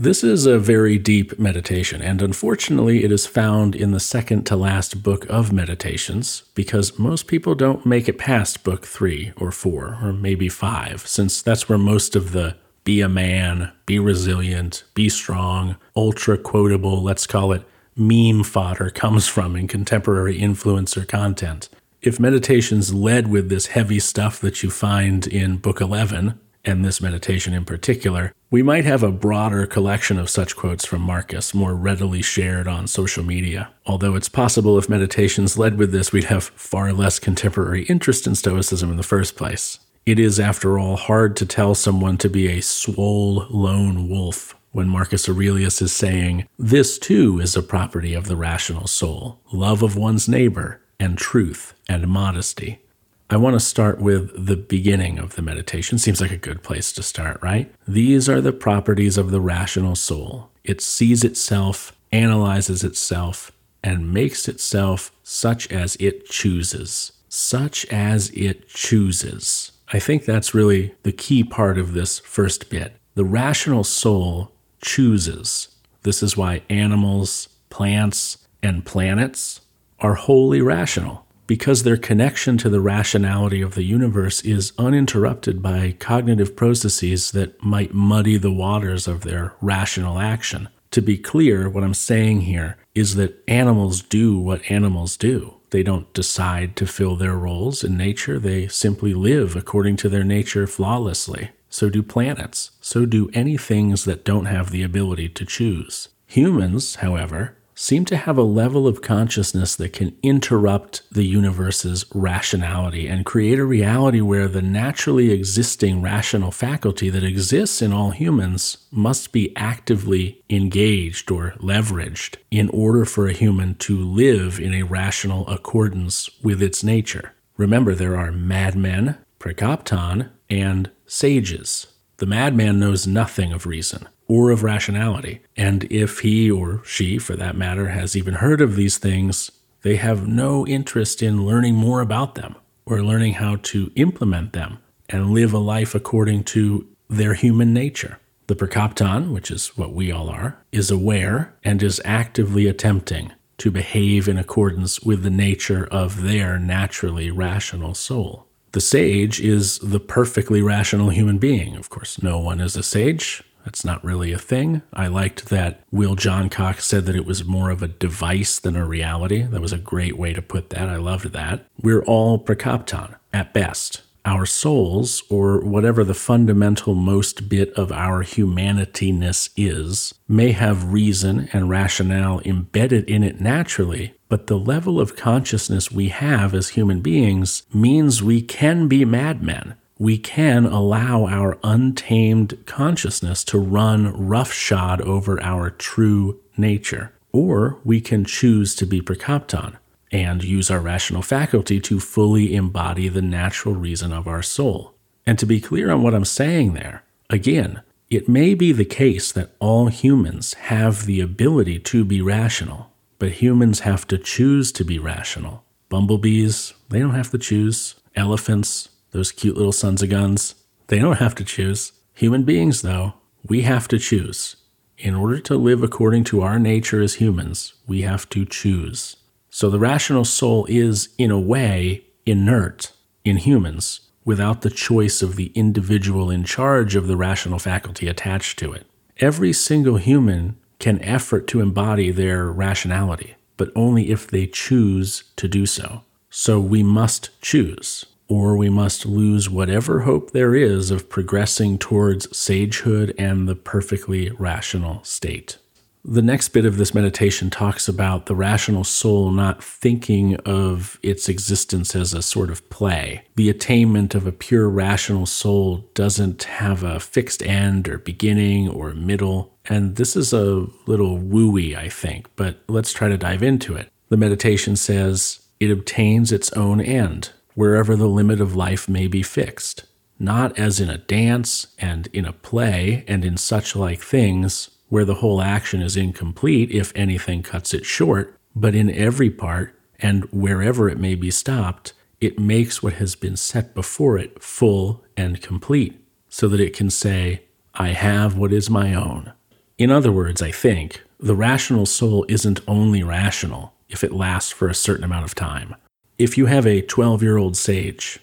This 0.00 0.22
is 0.22 0.46
a 0.46 0.60
very 0.60 0.96
deep 0.96 1.40
meditation, 1.40 2.00
and 2.00 2.22
unfortunately, 2.22 3.02
it 3.02 3.10
is 3.10 3.26
found 3.26 3.74
in 3.74 3.90
the 3.90 3.98
second 3.98 4.44
to 4.44 4.54
last 4.54 5.02
book 5.02 5.26
of 5.28 5.52
meditations 5.52 6.44
because 6.54 7.00
most 7.00 7.26
people 7.26 7.56
don't 7.56 7.84
make 7.84 8.08
it 8.08 8.16
past 8.16 8.62
book 8.62 8.86
three 8.86 9.32
or 9.36 9.50
four 9.50 9.98
or 10.00 10.12
maybe 10.12 10.48
five, 10.48 11.04
since 11.04 11.42
that's 11.42 11.68
where 11.68 11.78
most 11.78 12.14
of 12.14 12.30
the 12.30 12.54
be 12.84 13.00
a 13.00 13.08
man, 13.08 13.72
be 13.86 13.98
resilient, 13.98 14.84
be 14.94 15.08
strong, 15.08 15.74
ultra 15.96 16.38
quotable, 16.38 17.02
let's 17.02 17.26
call 17.26 17.50
it 17.50 17.64
meme 17.96 18.44
fodder 18.44 18.90
comes 18.90 19.26
from 19.26 19.56
in 19.56 19.66
contemporary 19.66 20.38
influencer 20.38 21.08
content. 21.08 21.68
If 22.02 22.20
meditations 22.20 22.94
led 22.94 23.26
with 23.26 23.48
this 23.48 23.66
heavy 23.66 23.98
stuff 23.98 24.38
that 24.42 24.62
you 24.62 24.70
find 24.70 25.26
in 25.26 25.56
book 25.56 25.80
11, 25.80 26.38
and 26.68 26.84
this 26.84 27.00
meditation 27.00 27.54
in 27.54 27.64
particular, 27.64 28.34
we 28.50 28.62
might 28.62 28.84
have 28.84 29.02
a 29.02 29.10
broader 29.10 29.66
collection 29.66 30.18
of 30.18 30.28
such 30.28 30.54
quotes 30.54 30.84
from 30.84 31.00
Marcus 31.00 31.54
more 31.54 31.74
readily 31.74 32.20
shared 32.20 32.68
on 32.68 32.86
social 32.86 33.24
media. 33.24 33.70
Although 33.86 34.14
it's 34.14 34.28
possible 34.28 34.76
if 34.76 34.88
meditations 34.88 35.56
led 35.56 35.78
with 35.78 35.92
this, 35.92 36.12
we'd 36.12 36.24
have 36.24 36.44
far 36.44 36.92
less 36.92 37.18
contemporary 37.18 37.84
interest 37.84 38.26
in 38.26 38.34
Stoicism 38.34 38.90
in 38.90 38.98
the 38.98 39.02
first 39.02 39.34
place. 39.34 39.78
It 40.04 40.18
is, 40.18 40.38
after 40.38 40.78
all, 40.78 40.96
hard 40.96 41.36
to 41.36 41.46
tell 41.46 41.74
someone 41.74 42.18
to 42.18 42.28
be 42.28 42.48
a 42.48 42.60
swole 42.60 43.46
lone 43.48 44.08
wolf 44.08 44.54
when 44.72 44.88
Marcus 44.88 45.26
Aurelius 45.26 45.80
is 45.80 45.92
saying, 45.92 46.46
This 46.58 46.98
too 46.98 47.40
is 47.40 47.56
a 47.56 47.62
property 47.62 48.12
of 48.12 48.26
the 48.26 48.36
rational 48.36 48.86
soul 48.86 49.40
love 49.52 49.82
of 49.82 49.96
one's 49.96 50.28
neighbor, 50.28 50.82
and 51.00 51.16
truth 51.16 51.74
and 51.88 52.08
modesty. 52.08 52.80
I 53.30 53.36
want 53.36 53.54
to 53.54 53.60
start 53.60 54.00
with 54.00 54.46
the 54.46 54.56
beginning 54.56 55.18
of 55.18 55.34
the 55.34 55.42
meditation. 55.42 55.98
Seems 55.98 56.20
like 56.20 56.30
a 56.30 56.38
good 56.38 56.62
place 56.62 56.92
to 56.92 57.02
start, 57.02 57.38
right? 57.42 57.70
These 57.86 58.26
are 58.26 58.40
the 58.40 58.54
properties 58.54 59.18
of 59.18 59.30
the 59.30 59.40
rational 59.40 59.96
soul. 59.96 60.48
It 60.64 60.80
sees 60.80 61.24
itself, 61.24 61.92
analyzes 62.10 62.82
itself, 62.82 63.52
and 63.84 64.14
makes 64.14 64.48
itself 64.48 65.12
such 65.22 65.70
as 65.70 65.94
it 65.96 66.26
chooses. 66.30 67.12
Such 67.28 67.84
as 67.86 68.30
it 68.30 68.66
chooses. 68.68 69.72
I 69.92 69.98
think 69.98 70.24
that's 70.24 70.54
really 70.54 70.94
the 71.02 71.12
key 71.12 71.44
part 71.44 71.76
of 71.76 71.92
this 71.92 72.18
first 72.20 72.70
bit. 72.70 72.96
The 73.14 73.24
rational 73.24 73.84
soul 73.84 74.52
chooses. 74.80 75.68
This 76.02 76.22
is 76.22 76.34
why 76.34 76.62
animals, 76.70 77.50
plants, 77.68 78.38
and 78.62 78.86
planets 78.86 79.60
are 80.00 80.14
wholly 80.14 80.62
rational, 80.62 81.26
because 81.48 81.82
their 81.82 81.96
connection 81.96 82.58
to 82.58 82.68
the 82.68 82.80
rationality 82.80 83.60
of 83.62 83.74
the 83.74 83.82
universe 83.82 84.42
is 84.42 84.72
uninterrupted 84.78 85.60
by 85.60 85.96
cognitive 85.98 86.54
processes 86.54 87.32
that 87.32 87.60
might 87.64 87.94
muddy 87.94 88.36
the 88.36 88.52
waters 88.52 89.08
of 89.08 89.22
their 89.22 89.54
rational 89.60 90.18
action. 90.18 90.68
To 90.92 91.00
be 91.00 91.16
clear, 91.18 91.68
what 91.68 91.82
I'm 91.82 91.94
saying 91.94 92.42
here 92.42 92.76
is 92.94 93.14
that 93.16 93.42
animals 93.48 94.02
do 94.02 94.38
what 94.38 94.70
animals 94.70 95.16
do. 95.16 95.54
They 95.70 95.82
don't 95.82 96.12
decide 96.12 96.76
to 96.76 96.86
fill 96.86 97.16
their 97.16 97.36
roles 97.36 97.82
in 97.82 97.96
nature, 97.96 98.38
they 98.38 98.68
simply 98.68 99.14
live 99.14 99.56
according 99.56 99.96
to 99.96 100.08
their 100.08 100.24
nature 100.24 100.66
flawlessly. 100.66 101.50
So 101.70 101.88
do 101.88 102.02
planets. 102.02 102.72
So 102.80 103.06
do 103.06 103.30
any 103.32 103.56
things 103.56 104.04
that 104.04 104.24
don't 104.24 104.46
have 104.46 104.70
the 104.70 104.82
ability 104.82 105.30
to 105.30 105.44
choose. 105.44 106.08
Humans, 106.26 106.96
however, 106.96 107.57
seem 107.78 108.04
to 108.04 108.16
have 108.16 108.36
a 108.36 108.42
level 108.42 108.88
of 108.88 109.00
consciousness 109.00 109.76
that 109.76 109.92
can 109.92 110.12
interrupt 110.20 111.00
the 111.12 111.22
universe's 111.22 112.04
rationality 112.12 113.06
and 113.06 113.24
create 113.24 113.56
a 113.56 113.64
reality 113.64 114.20
where 114.20 114.48
the 114.48 114.60
naturally 114.60 115.30
existing 115.30 116.02
rational 116.02 116.50
faculty 116.50 117.08
that 117.08 117.22
exists 117.22 117.80
in 117.80 117.92
all 117.92 118.10
humans 118.10 118.78
must 118.90 119.30
be 119.30 119.56
actively 119.56 120.42
engaged 120.50 121.30
or 121.30 121.52
leveraged 121.58 122.34
in 122.50 122.68
order 122.70 123.04
for 123.04 123.28
a 123.28 123.32
human 123.32 123.76
to 123.76 123.96
live 123.96 124.58
in 124.58 124.74
a 124.74 124.82
rational 124.82 125.48
accordance 125.48 126.28
with 126.42 126.60
its 126.60 126.82
nature. 126.82 127.32
Remember, 127.56 127.94
there 127.94 128.16
are 128.16 128.32
madmen, 128.32 129.16
prokopton, 129.38 130.28
and 130.50 130.90
sages. 131.06 131.86
The 132.16 132.26
madman 132.26 132.80
knows 132.80 133.06
nothing 133.06 133.52
of 133.52 133.66
reason 133.66 134.08
or 134.28 134.50
of 134.50 134.62
rationality. 134.62 135.40
And 135.56 135.84
if 135.90 136.20
he 136.20 136.50
or 136.50 136.82
she, 136.84 137.18
for 137.18 137.34
that 137.36 137.56
matter, 137.56 137.88
has 137.88 138.14
even 138.14 138.34
heard 138.34 138.60
of 138.60 138.76
these 138.76 138.98
things, 138.98 139.50
they 139.82 139.96
have 139.96 140.28
no 140.28 140.66
interest 140.66 141.22
in 141.22 141.46
learning 141.46 141.74
more 141.74 142.00
about 142.00 142.34
them 142.34 142.54
or 142.86 143.02
learning 143.02 143.34
how 143.34 143.56
to 143.56 143.90
implement 143.96 144.52
them 144.52 144.78
and 145.08 145.30
live 145.30 145.52
a 145.52 145.58
life 145.58 145.94
according 145.94 146.44
to 146.44 146.86
their 147.08 147.34
human 147.34 147.72
nature. 147.72 148.18
The 148.46 148.56
Prokopton, 148.56 149.32
which 149.32 149.50
is 149.50 149.76
what 149.76 149.92
we 149.92 150.10
all 150.10 150.28
are, 150.28 150.58
is 150.72 150.90
aware 150.90 151.54
and 151.64 151.82
is 151.82 152.00
actively 152.04 152.66
attempting 152.66 153.32
to 153.58 153.70
behave 153.70 154.28
in 154.28 154.38
accordance 154.38 155.00
with 155.00 155.22
the 155.22 155.30
nature 155.30 155.86
of 155.90 156.22
their 156.22 156.58
naturally 156.58 157.30
rational 157.30 157.94
soul. 157.94 158.46
The 158.72 158.80
sage 158.80 159.40
is 159.40 159.78
the 159.80 160.00
perfectly 160.00 160.62
rational 160.62 161.10
human 161.10 161.38
being. 161.38 161.76
Of 161.76 161.90
course, 161.90 162.22
no 162.22 162.38
one 162.38 162.60
is 162.60 162.76
a 162.76 162.82
sage. 162.82 163.42
That's 163.64 163.84
not 163.84 164.04
really 164.04 164.32
a 164.32 164.38
thing. 164.38 164.82
I 164.92 165.08
liked 165.08 165.46
that 165.46 165.80
Will 165.90 166.16
Johncock 166.16 166.80
said 166.80 167.06
that 167.06 167.16
it 167.16 167.26
was 167.26 167.44
more 167.44 167.70
of 167.70 167.82
a 167.82 167.88
device 167.88 168.58
than 168.58 168.76
a 168.76 168.86
reality. 168.86 169.42
That 169.42 169.60
was 169.60 169.72
a 169.72 169.78
great 169.78 170.16
way 170.16 170.32
to 170.32 170.42
put 170.42 170.70
that. 170.70 170.88
I 170.88 170.96
loved 170.96 171.32
that. 171.32 171.66
We're 171.80 172.04
all 172.04 172.38
prokopton 172.42 173.16
at 173.32 173.52
best. 173.52 174.02
Our 174.24 174.44
souls, 174.46 175.22
or 175.30 175.60
whatever 175.60 176.04
the 176.04 176.12
fundamental 176.12 176.94
most 176.94 177.48
bit 177.48 177.72
of 177.74 177.90
our 177.90 178.24
humanityness 178.24 179.50
is, 179.56 180.12
may 180.28 180.52
have 180.52 180.92
reason 180.92 181.48
and 181.52 181.70
rationale 181.70 182.40
embedded 182.44 183.08
in 183.08 183.22
it 183.22 183.40
naturally, 183.40 184.14
but 184.28 184.46
the 184.46 184.58
level 184.58 185.00
of 185.00 185.16
consciousness 185.16 185.90
we 185.90 186.08
have 186.08 186.52
as 186.52 186.70
human 186.70 187.00
beings 187.00 187.62
means 187.72 188.22
we 188.22 188.42
can 188.42 188.86
be 188.86 189.04
madmen 189.04 189.76
we 189.98 190.16
can 190.16 190.64
allow 190.64 191.26
our 191.26 191.58
untamed 191.64 192.58
consciousness 192.66 193.42
to 193.44 193.58
run 193.58 194.28
roughshod 194.28 195.00
over 195.00 195.42
our 195.42 195.70
true 195.70 196.40
nature. 196.56 197.12
Or 197.32 197.78
we 197.84 198.00
can 198.00 198.24
choose 198.24 198.74
to 198.76 198.86
be 198.86 199.00
prokopton 199.00 199.76
and 200.10 200.42
use 200.42 200.70
our 200.70 200.80
rational 200.80 201.22
faculty 201.22 201.80
to 201.80 202.00
fully 202.00 202.54
embody 202.54 203.08
the 203.08 203.22
natural 203.22 203.74
reason 203.74 204.12
of 204.12 204.26
our 204.26 204.42
soul. 204.42 204.94
And 205.26 205.38
to 205.38 205.46
be 205.46 205.60
clear 205.60 205.90
on 205.90 206.02
what 206.02 206.14
I'm 206.14 206.24
saying 206.24 206.72
there, 206.72 207.04
again, 207.28 207.82
it 208.08 208.28
may 208.28 208.54
be 208.54 208.72
the 208.72 208.86
case 208.86 209.30
that 209.32 209.54
all 209.58 209.88
humans 209.88 210.54
have 210.54 211.04
the 211.04 211.20
ability 211.20 211.78
to 211.80 212.04
be 212.04 212.22
rational, 212.22 212.90
but 213.18 213.32
humans 213.32 213.80
have 213.80 214.06
to 214.06 214.16
choose 214.16 214.72
to 214.72 214.84
be 214.84 214.98
rational. 214.98 215.64
Bumblebees, 215.90 216.72
they 216.88 217.00
don't 217.00 217.14
have 217.14 217.30
to 217.32 217.38
choose. 217.38 217.96
Elephants, 218.16 218.88
those 219.10 219.32
cute 219.32 219.56
little 219.56 219.72
sons 219.72 220.02
of 220.02 220.10
guns. 220.10 220.54
They 220.88 220.98
don't 220.98 221.18
have 221.18 221.34
to 221.36 221.44
choose. 221.44 221.92
Human 222.14 222.44
beings, 222.44 222.82
though, 222.82 223.14
we 223.46 223.62
have 223.62 223.88
to 223.88 223.98
choose. 223.98 224.56
In 224.98 225.14
order 225.14 225.38
to 225.40 225.56
live 225.56 225.82
according 225.82 226.24
to 226.24 226.42
our 226.42 226.58
nature 226.58 227.00
as 227.00 227.14
humans, 227.14 227.74
we 227.86 228.02
have 228.02 228.28
to 228.30 228.44
choose. 228.44 229.16
So 229.50 229.70
the 229.70 229.78
rational 229.78 230.24
soul 230.24 230.66
is, 230.68 231.10
in 231.18 231.30
a 231.30 231.38
way, 231.38 232.04
inert 232.26 232.92
in 233.24 233.36
humans 233.36 234.00
without 234.24 234.62
the 234.62 234.70
choice 234.70 235.22
of 235.22 235.36
the 235.36 235.52
individual 235.54 236.30
in 236.30 236.44
charge 236.44 236.96
of 236.96 237.06
the 237.06 237.16
rational 237.16 237.58
faculty 237.58 238.08
attached 238.08 238.58
to 238.58 238.72
it. 238.72 238.86
Every 239.18 239.52
single 239.52 239.96
human 239.96 240.58
can 240.78 241.00
effort 241.02 241.46
to 241.48 241.60
embody 241.60 242.10
their 242.10 242.46
rationality, 242.46 243.36
but 243.56 243.72
only 243.74 244.10
if 244.10 244.26
they 244.26 244.46
choose 244.46 245.24
to 245.36 245.48
do 245.48 245.64
so. 245.64 246.02
So 246.30 246.60
we 246.60 246.82
must 246.82 247.30
choose 247.40 248.04
or 248.28 248.56
we 248.56 248.68
must 248.68 249.06
lose 249.06 249.48
whatever 249.48 250.00
hope 250.00 250.32
there 250.32 250.54
is 250.54 250.90
of 250.90 251.08
progressing 251.08 251.78
towards 251.78 252.26
sagehood 252.28 253.14
and 253.18 253.48
the 253.48 253.56
perfectly 253.56 254.30
rational 254.38 255.02
state. 255.02 255.56
The 256.04 256.22
next 256.22 256.50
bit 256.50 256.64
of 256.64 256.76
this 256.76 256.94
meditation 256.94 257.50
talks 257.50 257.88
about 257.88 258.26
the 258.26 258.34
rational 258.34 258.84
soul 258.84 259.30
not 259.30 259.62
thinking 259.62 260.36
of 260.36 260.98
its 261.02 261.28
existence 261.28 261.94
as 261.96 262.14
a 262.14 262.22
sort 262.22 262.50
of 262.50 262.68
play. 262.70 263.24
The 263.34 263.50
attainment 263.50 264.14
of 264.14 264.26
a 264.26 264.32
pure 264.32 264.68
rational 264.68 265.26
soul 265.26 265.88
doesn't 265.94 266.44
have 266.44 266.82
a 266.82 267.00
fixed 267.00 267.42
end 267.42 267.88
or 267.88 267.98
beginning 267.98 268.68
or 268.68 268.94
middle. 268.94 269.58
And 269.66 269.96
this 269.96 270.16
is 270.16 270.32
a 270.32 270.66
little 270.86 271.18
wooey, 271.18 271.76
I 271.76 271.88
think, 271.88 272.28
but 272.36 272.62
let's 272.68 272.92
try 272.92 273.08
to 273.08 273.18
dive 273.18 273.42
into 273.42 273.74
it. 273.74 273.90
The 274.08 274.16
meditation 274.16 274.76
says 274.76 275.40
it 275.60 275.70
obtains 275.70 276.32
its 276.32 276.50
own 276.52 276.80
end 276.80 277.32
wherever 277.58 277.96
the 277.96 278.06
limit 278.06 278.40
of 278.40 278.54
life 278.54 278.88
may 278.88 279.08
be 279.08 279.20
fixed, 279.20 279.82
not 280.16 280.56
as 280.56 280.78
in 280.78 280.88
a 280.88 280.96
dance 280.96 281.66
and 281.80 282.06
in 282.12 282.24
a 282.24 282.32
play 282.32 283.04
and 283.08 283.24
in 283.24 283.36
such 283.36 283.74
like 283.74 284.00
things, 284.00 284.70
where 284.88 285.04
the 285.04 285.16
whole 285.16 285.42
action 285.42 285.82
is 285.82 285.96
incomplete 285.96 286.70
if 286.70 286.92
anything 286.94 287.42
cuts 287.42 287.74
it 287.74 287.84
short, 287.84 288.38
but 288.54 288.76
in 288.76 288.88
every 288.88 289.28
part 289.28 289.74
and 289.98 290.22
wherever 290.26 290.88
it 290.88 291.00
may 291.00 291.16
be 291.16 291.32
stopped, 291.32 291.92
it 292.20 292.38
makes 292.38 292.80
what 292.80 292.92
has 292.92 293.16
been 293.16 293.36
set 293.36 293.74
before 293.74 294.16
it 294.16 294.40
full 294.40 295.02
and 295.16 295.42
complete, 295.42 296.00
so 296.28 296.46
that 296.46 296.60
it 296.60 296.76
can 296.76 296.88
say, 296.88 297.42
I 297.74 297.88
have 297.88 298.38
what 298.38 298.52
is 298.52 298.70
my 298.70 298.94
own. 298.94 299.32
In 299.78 299.90
other 299.90 300.12
words, 300.12 300.40
I 300.40 300.52
think, 300.52 301.02
the 301.18 301.34
rational 301.34 301.86
soul 301.86 302.24
isn't 302.28 302.60
only 302.68 303.02
rational 303.02 303.74
if 303.88 304.04
it 304.04 304.12
lasts 304.12 304.52
for 304.52 304.68
a 304.68 304.74
certain 304.74 305.02
amount 305.02 305.24
of 305.24 305.34
time. 305.34 305.74
If 306.18 306.36
you 306.36 306.46
have 306.46 306.66
a 306.66 306.82
12 306.82 307.22
year 307.22 307.36
old 307.36 307.56
sage, 307.56 308.18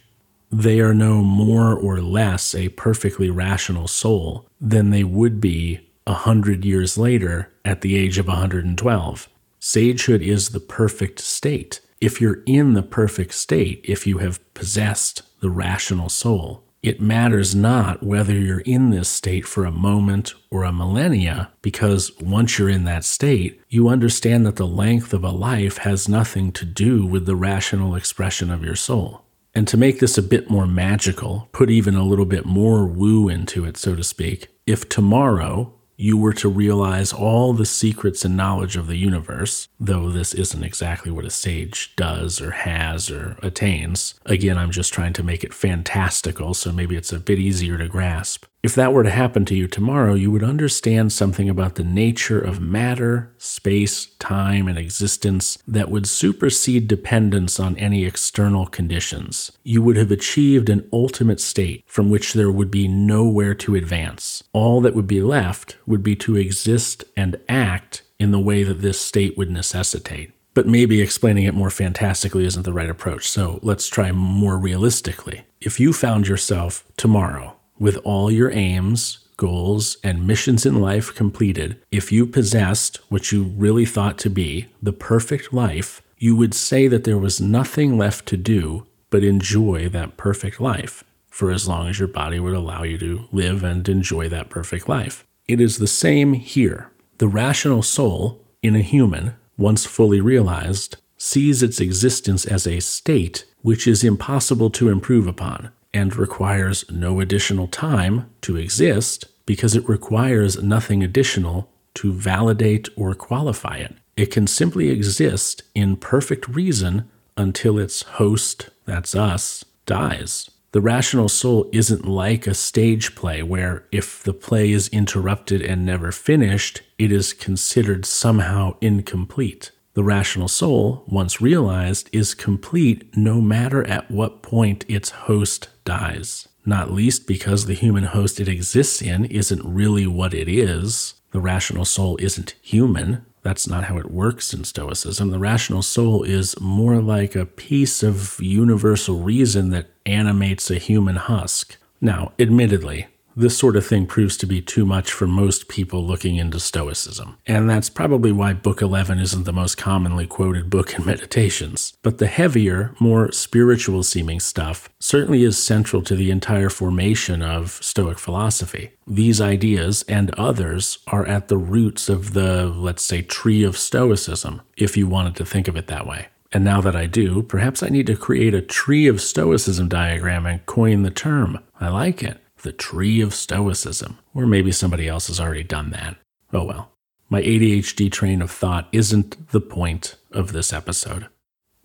they 0.51 0.81
are 0.81 0.93
no 0.93 1.23
more 1.23 1.73
or 1.73 2.01
less 2.01 2.53
a 2.53 2.69
perfectly 2.69 3.29
rational 3.29 3.87
soul 3.87 4.45
than 4.59 4.89
they 4.89 5.05
would 5.05 5.39
be 5.39 5.79
a 6.05 6.13
hundred 6.13 6.65
years 6.65 6.97
later 6.97 7.53
at 7.63 7.81
the 7.81 7.95
age 7.95 8.17
of 8.17 8.27
112. 8.27 9.29
Sagehood 9.61 10.21
is 10.21 10.49
the 10.49 10.59
perfect 10.59 11.19
state. 11.19 11.79
If 12.01 12.19
you're 12.19 12.43
in 12.45 12.73
the 12.73 12.83
perfect 12.83 13.33
state, 13.33 13.79
if 13.85 14.05
you 14.05 14.17
have 14.17 14.53
possessed 14.53 15.21
the 15.39 15.49
rational 15.49 16.09
soul, 16.09 16.64
it 16.85 17.01
matters 17.01 17.55
not 17.55 18.03
whether 18.03 18.33
you're 18.33 18.59
in 18.59 18.91
this 18.91 19.09
state 19.09 19.47
for 19.47 19.65
a 19.65 19.71
moment 19.71 20.35
or 20.51 20.63
a 20.63 20.71
millennia, 20.71 21.51
because 21.63 22.11
once 22.21 22.59
you're 22.59 22.69
in 22.69 22.83
that 22.83 23.03
state, 23.03 23.59
you 23.69 23.87
understand 23.87 24.45
that 24.45 24.57
the 24.57 24.67
length 24.67 25.11
of 25.11 25.23
a 25.23 25.31
life 25.31 25.77
has 25.79 26.07
nothing 26.07 26.51
to 26.51 26.63
do 26.63 27.03
with 27.03 27.25
the 27.25 27.35
rational 27.35 27.95
expression 27.95 28.51
of 28.51 28.63
your 28.63 28.75
soul. 28.75 29.25
And 29.55 29.67
to 29.67 29.77
make 29.77 29.99
this 29.99 30.17
a 30.17 30.21
bit 30.21 30.49
more 30.49 30.67
magical, 30.67 31.49
put 31.53 31.71
even 31.71 31.95
a 31.95 32.03
little 32.03 32.25
bit 32.25 32.45
more 32.45 32.85
woo 32.85 33.29
into 33.29 33.65
it, 33.65 33.77
so 33.77 33.95
to 33.95 34.03
speak, 34.03 34.49
if 34.67 34.87
tomorrow 34.87 35.73
you 35.97 36.17
were 36.17 36.33
to 36.33 36.49
realize 36.49 37.13
all 37.13 37.53
the 37.53 37.65
secrets 37.65 38.25
and 38.25 38.35
knowledge 38.35 38.75
of 38.75 38.87
the 38.87 38.97
universe, 38.97 39.67
though 39.79 40.09
this 40.09 40.33
isn't 40.33 40.63
exactly 40.63 41.11
what 41.11 41.25
a 41.25 41.29
sage 41.29 41.95
does 41.95 42.41
or 42.41 42.51
has 42.51 43.09
or 43.09 43.37
attains. 43.41 44.15
Again, 44.25 44.57
I'm 44.57 44.71
just 44.71 44.93
trying 44.93 45.13
to 45.13 45.23
make 45.23 45.43
it 45.43 45.53
fantastical, 45.53 46.53
so 46.53 46.71
maybe 46.71 46.95
it's 46.95 47.13
a 47.13 47.19
bit 47.19 47.39
easier 47.39 47.77
to 47.77 47.87
grasp. 47.87 48.45
If 48.65 48.73
that 48.73 48.93
were 48.93 49.03
to 49.03 49.11
happen 49.11 49.45
to 49.45 49.55
you 49.55 49.67
tomorrow, 49.67 50.15
you 50.15 50.31
would 50.31 50.43
understand 50.43 51.13
something 51.13 51.47
about 51.47 51.75
the 51.75 51.83
nature 51.83 52.39
of 52.39 52.59
matter, 52.59 53.31
space, 53.37 54.07
time, 54.17 54.67
and 54.67 54.75
existence 54.75 55.59
that 55.67 55.91
would 55.91 56.07
supersede 56.07 56.87
dependence 56.87 57.59
on 57.59 57.77
any 57.77 58.05
external 58.05 58.65
conditions. 58.65 59.51
You 59.63 59.83
would 59.83 59.97
have 59.97 60.09
achieved 60.09 60.67
an 60.67 60.89
ultimate 60.91 61.39
state 61.39 61.83
from 61.85 62.09
which 62.09 62.33
there 62.33 62.49
would 62.49 62.71
be 62.71 62.87
nowhere 62.87 63.53
to 63.53 63.75
advance. 63.75 64.41
All 64.51 64.81
that 64.81 64.95
would 64.95 65.05
be 65.05 65.21
left 65.21 65.77
would 65.85 66.01
be 66.01 66.15
to 66.15 66.35
exist 66.35 67.03
and 67.15 67.39
act 67.47 68.01
in 68.17 68.31
the 68.31 68.39
way 68.39 68.63
that 68.63 68.81
this 68.81 68.99
state 68.99 69.37
would 69.37 69.51
necessitate. 69.51 70.31
But 70.55 70.65
maybe 70.65 71.01
explaining 71.01 71.43
it 71.43 71.53
more 71.53 71.69
fantastically 71.69 72.47
isn't 72.47 72.63
the 72.63 72.73
right 72.73 72.89
approach, 72.89 73.29
so 73.29 73.59
let's 73.61 73.87
try 73.87 74.11
more 74.11 74.57
realistically. 74.57 75.43
If 75.61 75.79
you 75.79 75.93
found 75.93 76.27
yourself 76.27 76.83
tomorrow 76.97 77.57
with 77.77 77.97
all 78.03 78.31
your 78.31 78.51
aims, 78.51 79.19
goals, 79.37 79.97
and 80.03 80.27
missions 80.27 80.65
in 80.65 80.79
life 80.79 81.13
completed, 81.13 81.81
if 81.91 82.11
you 82.11 82.25
possessed 82.25 82.99
what 83.09 83.31
you 83.31 83.43
really 83.43 83.85
thought 83.85 84.17
to 84.19 84.29
be 84.29 84.67
the 84.81 84.93
perfect 84.93 85.53
life, 85.53 86.01
you 86.17 86.35
would 86.35 86.53
say 86.53 86.87
that 86.87 87.03
there 87.03 87.17
was 87.17 87.41
nothing 87.41 87.97
left 87.97 88.25
to 88.27 88.37
do 88.37 88.85
but 89.09 89.23
enjoy 89.23 89.89
that 89.89 90.17
perfect 90.17 90.59
life 90.59 91.03
for 91.29 91.51
as 91.51 91.67
long 91.67 91.89
as 91.89 91.99
your 91.99 92.07
body 92.07 92.39
would 92.39 92.53
allow 92.53 92.83
you 92.83 92.97
to 92.97 93.27
live 93.31 93.63
and 93.63 93.87
enjoy 93.89 94.29
that 94.29 94.49
perfect 94.49 94.87
life. 94.87 95.25
It 95.47 95.59
is 95.59 95.77
the 95.77 95.87
same 95.87 96.33
here. 96.33 96.89
The 97.17 97.27
rational 97.27 97.83
soul 97.83 98.41
in 98.63 98.75
a 98.75 98.81
human, 98.81 99.35
once 99.57 99.85
fully 99.85 100.21
realized, 100.21 100.97
sees 101.17 101.61
its 101.61 101.79
existence 101.79 102.45
as 102.45 102.65
a 102.65 102.79
state 102.79 103.45
which 103.61 103.87
is 103.87 104.03
impossible 104.03 104.69
to 104.69 104.89
improve 104.89 105.27
upon 105.27 105.71
and 105.95 106.15
requires 106.15 106.85
no 106.91 107.21
additional 107.21 107.67
time 107.67 108.29
to 108.41 108.57
exist 108.57 109.25
because 109.45 109.75
it 109.75 109.87
requires 109.87 110.61
nothing 110.61 111.01
additional 111.01 111.71
to 111.93 112.11
validate 112.11 112.89
or 112.97 113.15
qualify 113.15 113.77
it. 113.77 113.95
It 114.17 114.27
can 114.27 114.45
simply 114.45 114.89
exist 114.89 115.63
in 115.73 115.95
perfect 115.95 116.47
reason 116.49 117.09
until 117.37 117.79
its 117.79 118.01
host, 118.03 118.69
that's 118.85 119.15
us, 119.15 119.63
dies. 119.85 120.49
The 120.71 120.81
rational 120.81 121.29
soul 121.29 121.69
isn't 121.71 122.05
like 122.05 122.45
a 122.45 122.53
stage 122.53 123.15
play 123.15 123.41
where 123.41 123.85
if 123.93 124.21
the 124.23 124.33
play 124.33 124.71
is 124.71 124.89
interrupted 124.89 125.61
and 125.61 125.85
never 125.85 126.11
finished, 126.11 126.81
it 126.97 127.13
is 127.13 127.31
considered 127.31 128.05
somehow 128.05 128.75
incomplete. 128.81 129.71
The 129.95 130.03
rational 130.03 130.49
soul, 130.49 131.05
once 131.07 131.39
realized, 131.39 132.09
is 132.11 132.33
complete 132.33 133.15
no 133.15 133.39
matter 133.39 133.87
at 133.87 134.11
what 134.11 134.41
point 134.41 134.83
its 134.89 135.09
host 135.09 135.69
dies. 135.85 136.49
Not 136.65 136.91
least 136.91 137.25
because 137.27 137.65
the 137.65 137.75
human 137.75 138.03
host 138.03 138.41
it 138.41 138.49
exists 138.49 139.01
in 139.01 139.23
isn't 139.25 139.63
really 139.63 140.05
what 140.05 140.33
it 140.33 140.49
is. 140.49 141.13
The 141.31 141.39
rational 141.39 141.85
soul 141.85 142.17
isn't 142.19 142.55
human. 142.61 143.25
That's 143.41 143.69
not 143.69 143.85
how 143.85 143.97
it 143.97 144.11
works 144.11 144.53
in 144.53 144.65
Stoicism. 144.65 145.29
The 145.29 145.39
rational 145.39 145.81
soul 145.81 146.23
is 146.23 146.59
more 146.59 147.01
like 147.01 147.33
a 147.33 147.45
piece 147.45 148.03
of 148.03 148.37
universal 148.41 149.19
reason 149.19 149.69
that 149.69 149.91
animates 150.05 150.69
a 150.69 150.75
human 150.77 151.15
husk. 151.15 151.77
Now, 152.01 152.33
admittedly, 152.37 153.07
this 153.35 153.57
sort 153.57 153.75
of 153.75 153.85
thing 153.85 154.05
proves 154.05 154.37
to 154.37 154.45
be 154.45 154.61
too 154.61 154.85
much 154.85 155.11
for 155.11 155.27
most 155.27 155.67
people 155.67 156.05
looking 156.05 156.37
into 156.37 156.59
Stoicism. 156.59 157.37
And 157.45 157.69
that's 157.69 157.89
probably 157.89 158.31
why 158.31 158.53
Book 158.53 158.81
11 158.81 159.19
isn't 159.19 159.43
the 159.43 159.53
most 159.53 159.77
commonly 159.77 160.25
quoted 160.25 160.69
book 160.69 160.97
in 160.97 161.05
meditations. 161.05 161.93
But 162.01 162.17
the 162.17 162.27
heavier, 162.27 162.95
more 162.99 163.31
spiritual 163.31 164.03
seeming 164.03 164.39
stuff 164.39 164.89
certainly 164.99 165.43
is 165.43 165.61
central 165.61 166.01
to 166.03 166.15
the 166.15 166.31
entire 166.31 166.69
formation 166.69 167.41
of 167.41 167.71
Stoic 167.81 168.19
philosophy. 168.19 168.91
These 169.05 169.41
ideas 169.41 170.03
and 170.07 170.33
others 170.35 170.99
are 171.07 171.25
at 171.25 171.47
the 171.47 171.57
roots 171.57 172.09
of 172.09 172.33
the, 172.33 172.65
let's 172.67 173.03
say, 173.03 173.21
tree 173.21 173.63
of 173.63 173.77
Stoicism, 173.77 174.61
if 174.77 174.95
you 174.95 175.07
wanted 175.07 175.35
to 175.35 175.45
think 175.45 175.67
of 175.67 175.75
it 175.75 175.87
that 175.87 176.07
way. 176.07 176.27
And 176.51 176.63
now 176.63 176.79
that 176.81 176.95
I 176.95 177.05
do, 177.05 177.43
perhaps 177.43 177.83
I 177.83 177.89
need 177.89 178.07
to 178.07 178.15
create 178.15 178.53
a 178.53 178.61
tree 178.61 179.07
of 179.07 179.19
Stoicism 179.19 179.89
diagram 179.89 180.45
and 180.45 180.65
coin 180.65 181.03
the 181.03 181.11
term. 181.11 181.59
I 181.81 181.89
like 181.89 182.23
it 182.23 182.39
the 182.65 182.73
tree 182.73 183.21
of 183.21 183.33
Stoicism. 183.33 184.17
Or 184.33 184.45
maybe 184.45 184.73
somebody 184.73 185.07
else 185.07 185.27
has 185.27 185.39
already 185.39 185.63
done 185.63 185.91
that. 185.91 186.17
Oh 186.51 186.65
well. 186.65 186.91
My 187.29 187.41
ADHD 187.41 188.11
train 188.11 188.41
of 188.41 188.51
thought 188.51 188.89
isn't 188.91 189.49
the 189.51 189.61
point 189.61 190.15
of 190.31 190.51
this 190.51 190.73
episode. 190.73 191.27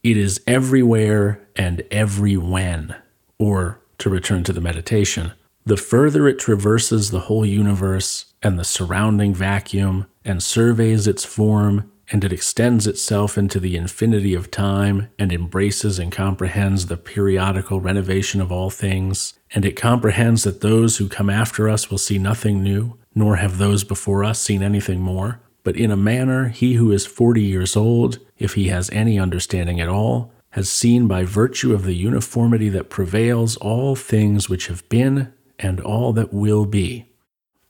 It 0.02 0.16
is 0.16 0.40
everywhere 0.46 1.46
and 1.54 1.84
every 1.90 2.36
when. 2.36 2.96
Or, 3.38 3.80
to 3.98 4.10
return 4.10 4.42
to 4.44 4.52
the 4.52 4.60
meditation, 4.60 5.32
the 5.64 5.76
further 5.76 6.26
it 6.26 6.38
traverses 6.38 7.10
the 7.10 7.20
whole 7.20 7.44
universe 7.44 8.32
and 8.42 8.58
the 8.58 8.64
surrounding 8.64 9.34
vacuum 9.34 10.06
and 10.24 10.42
surveys 10.42 11.06
its 11.06 11.24
form 11.24 11.92
and 12.10 12.24
it 12.24 12.32
extends 12.32 12.86
itself 12.86 13.38
into 13.38 13.60
the 13.60 13.76
infinity 13.76 14.34
of 14.34 14.50
time 14.50 15.08
and 15.18 15.32
embraces 15.32 15.98
and 15.98 16.10
comprehends 16.10 16.86
the 16.86 16.96
periodical 16.96 17.80
renovation 17.80 18.40
of 18.40 18.50
all 18.50 18.70
things, 18.70 19.34
and 19.54 19.64
it 19.64 19.76
comprehends 19.76 20.42
that 20.44 20.60
those 20.60 20.96
who 20.96 21.08
come 21.08 21.30
after 21.30 21.68
us 21.68 21.90
will 21.90 21.98
see 21.98 22.18
nothing 22.18 22.62
new, 22.62 22.98
nor 23.14 23.36
have 23.36 23.58
those 23.58 23.84
before 23.84 24.24
us 24.24 24.40
seen 24.40 24.62
anything 24.62 25.00
more. 25.00 25.40
But 25.62 25.76
in 25.76 25.90
a 25.90 25.96
manner, 25.96 26.48
he 26.48 26.74
who 26.74 26.90
is 26.90 27.06
forty 27.06 27.42
years 27.42 27.76
old, 27.76 28.18
if 28.38 28.54
he 28.54 28.68
has 28.68 28.90
any 28.90 29.18
understanding 29.18 29.80
at 29.80 29.88
all, 29.88 30.32
has 30.50 30.68
seen 30.68 31.06
by 31.06 31.24
virtue 31.24 31.72
of 31.72 31.84
the 31.84 31.94
uniformity 31.94 32.68
that 32.70 32.90
prevails 32.90 33.56
all 33.58 33.94
things 33.94 34.48
which 34.48 34.66
have 34.66 34.88
been 34.88 35.32
and 35.58 35.80
all 35.80 36.12
that 36.12 36.32
will 36.32 36.64
be 36.64 37.09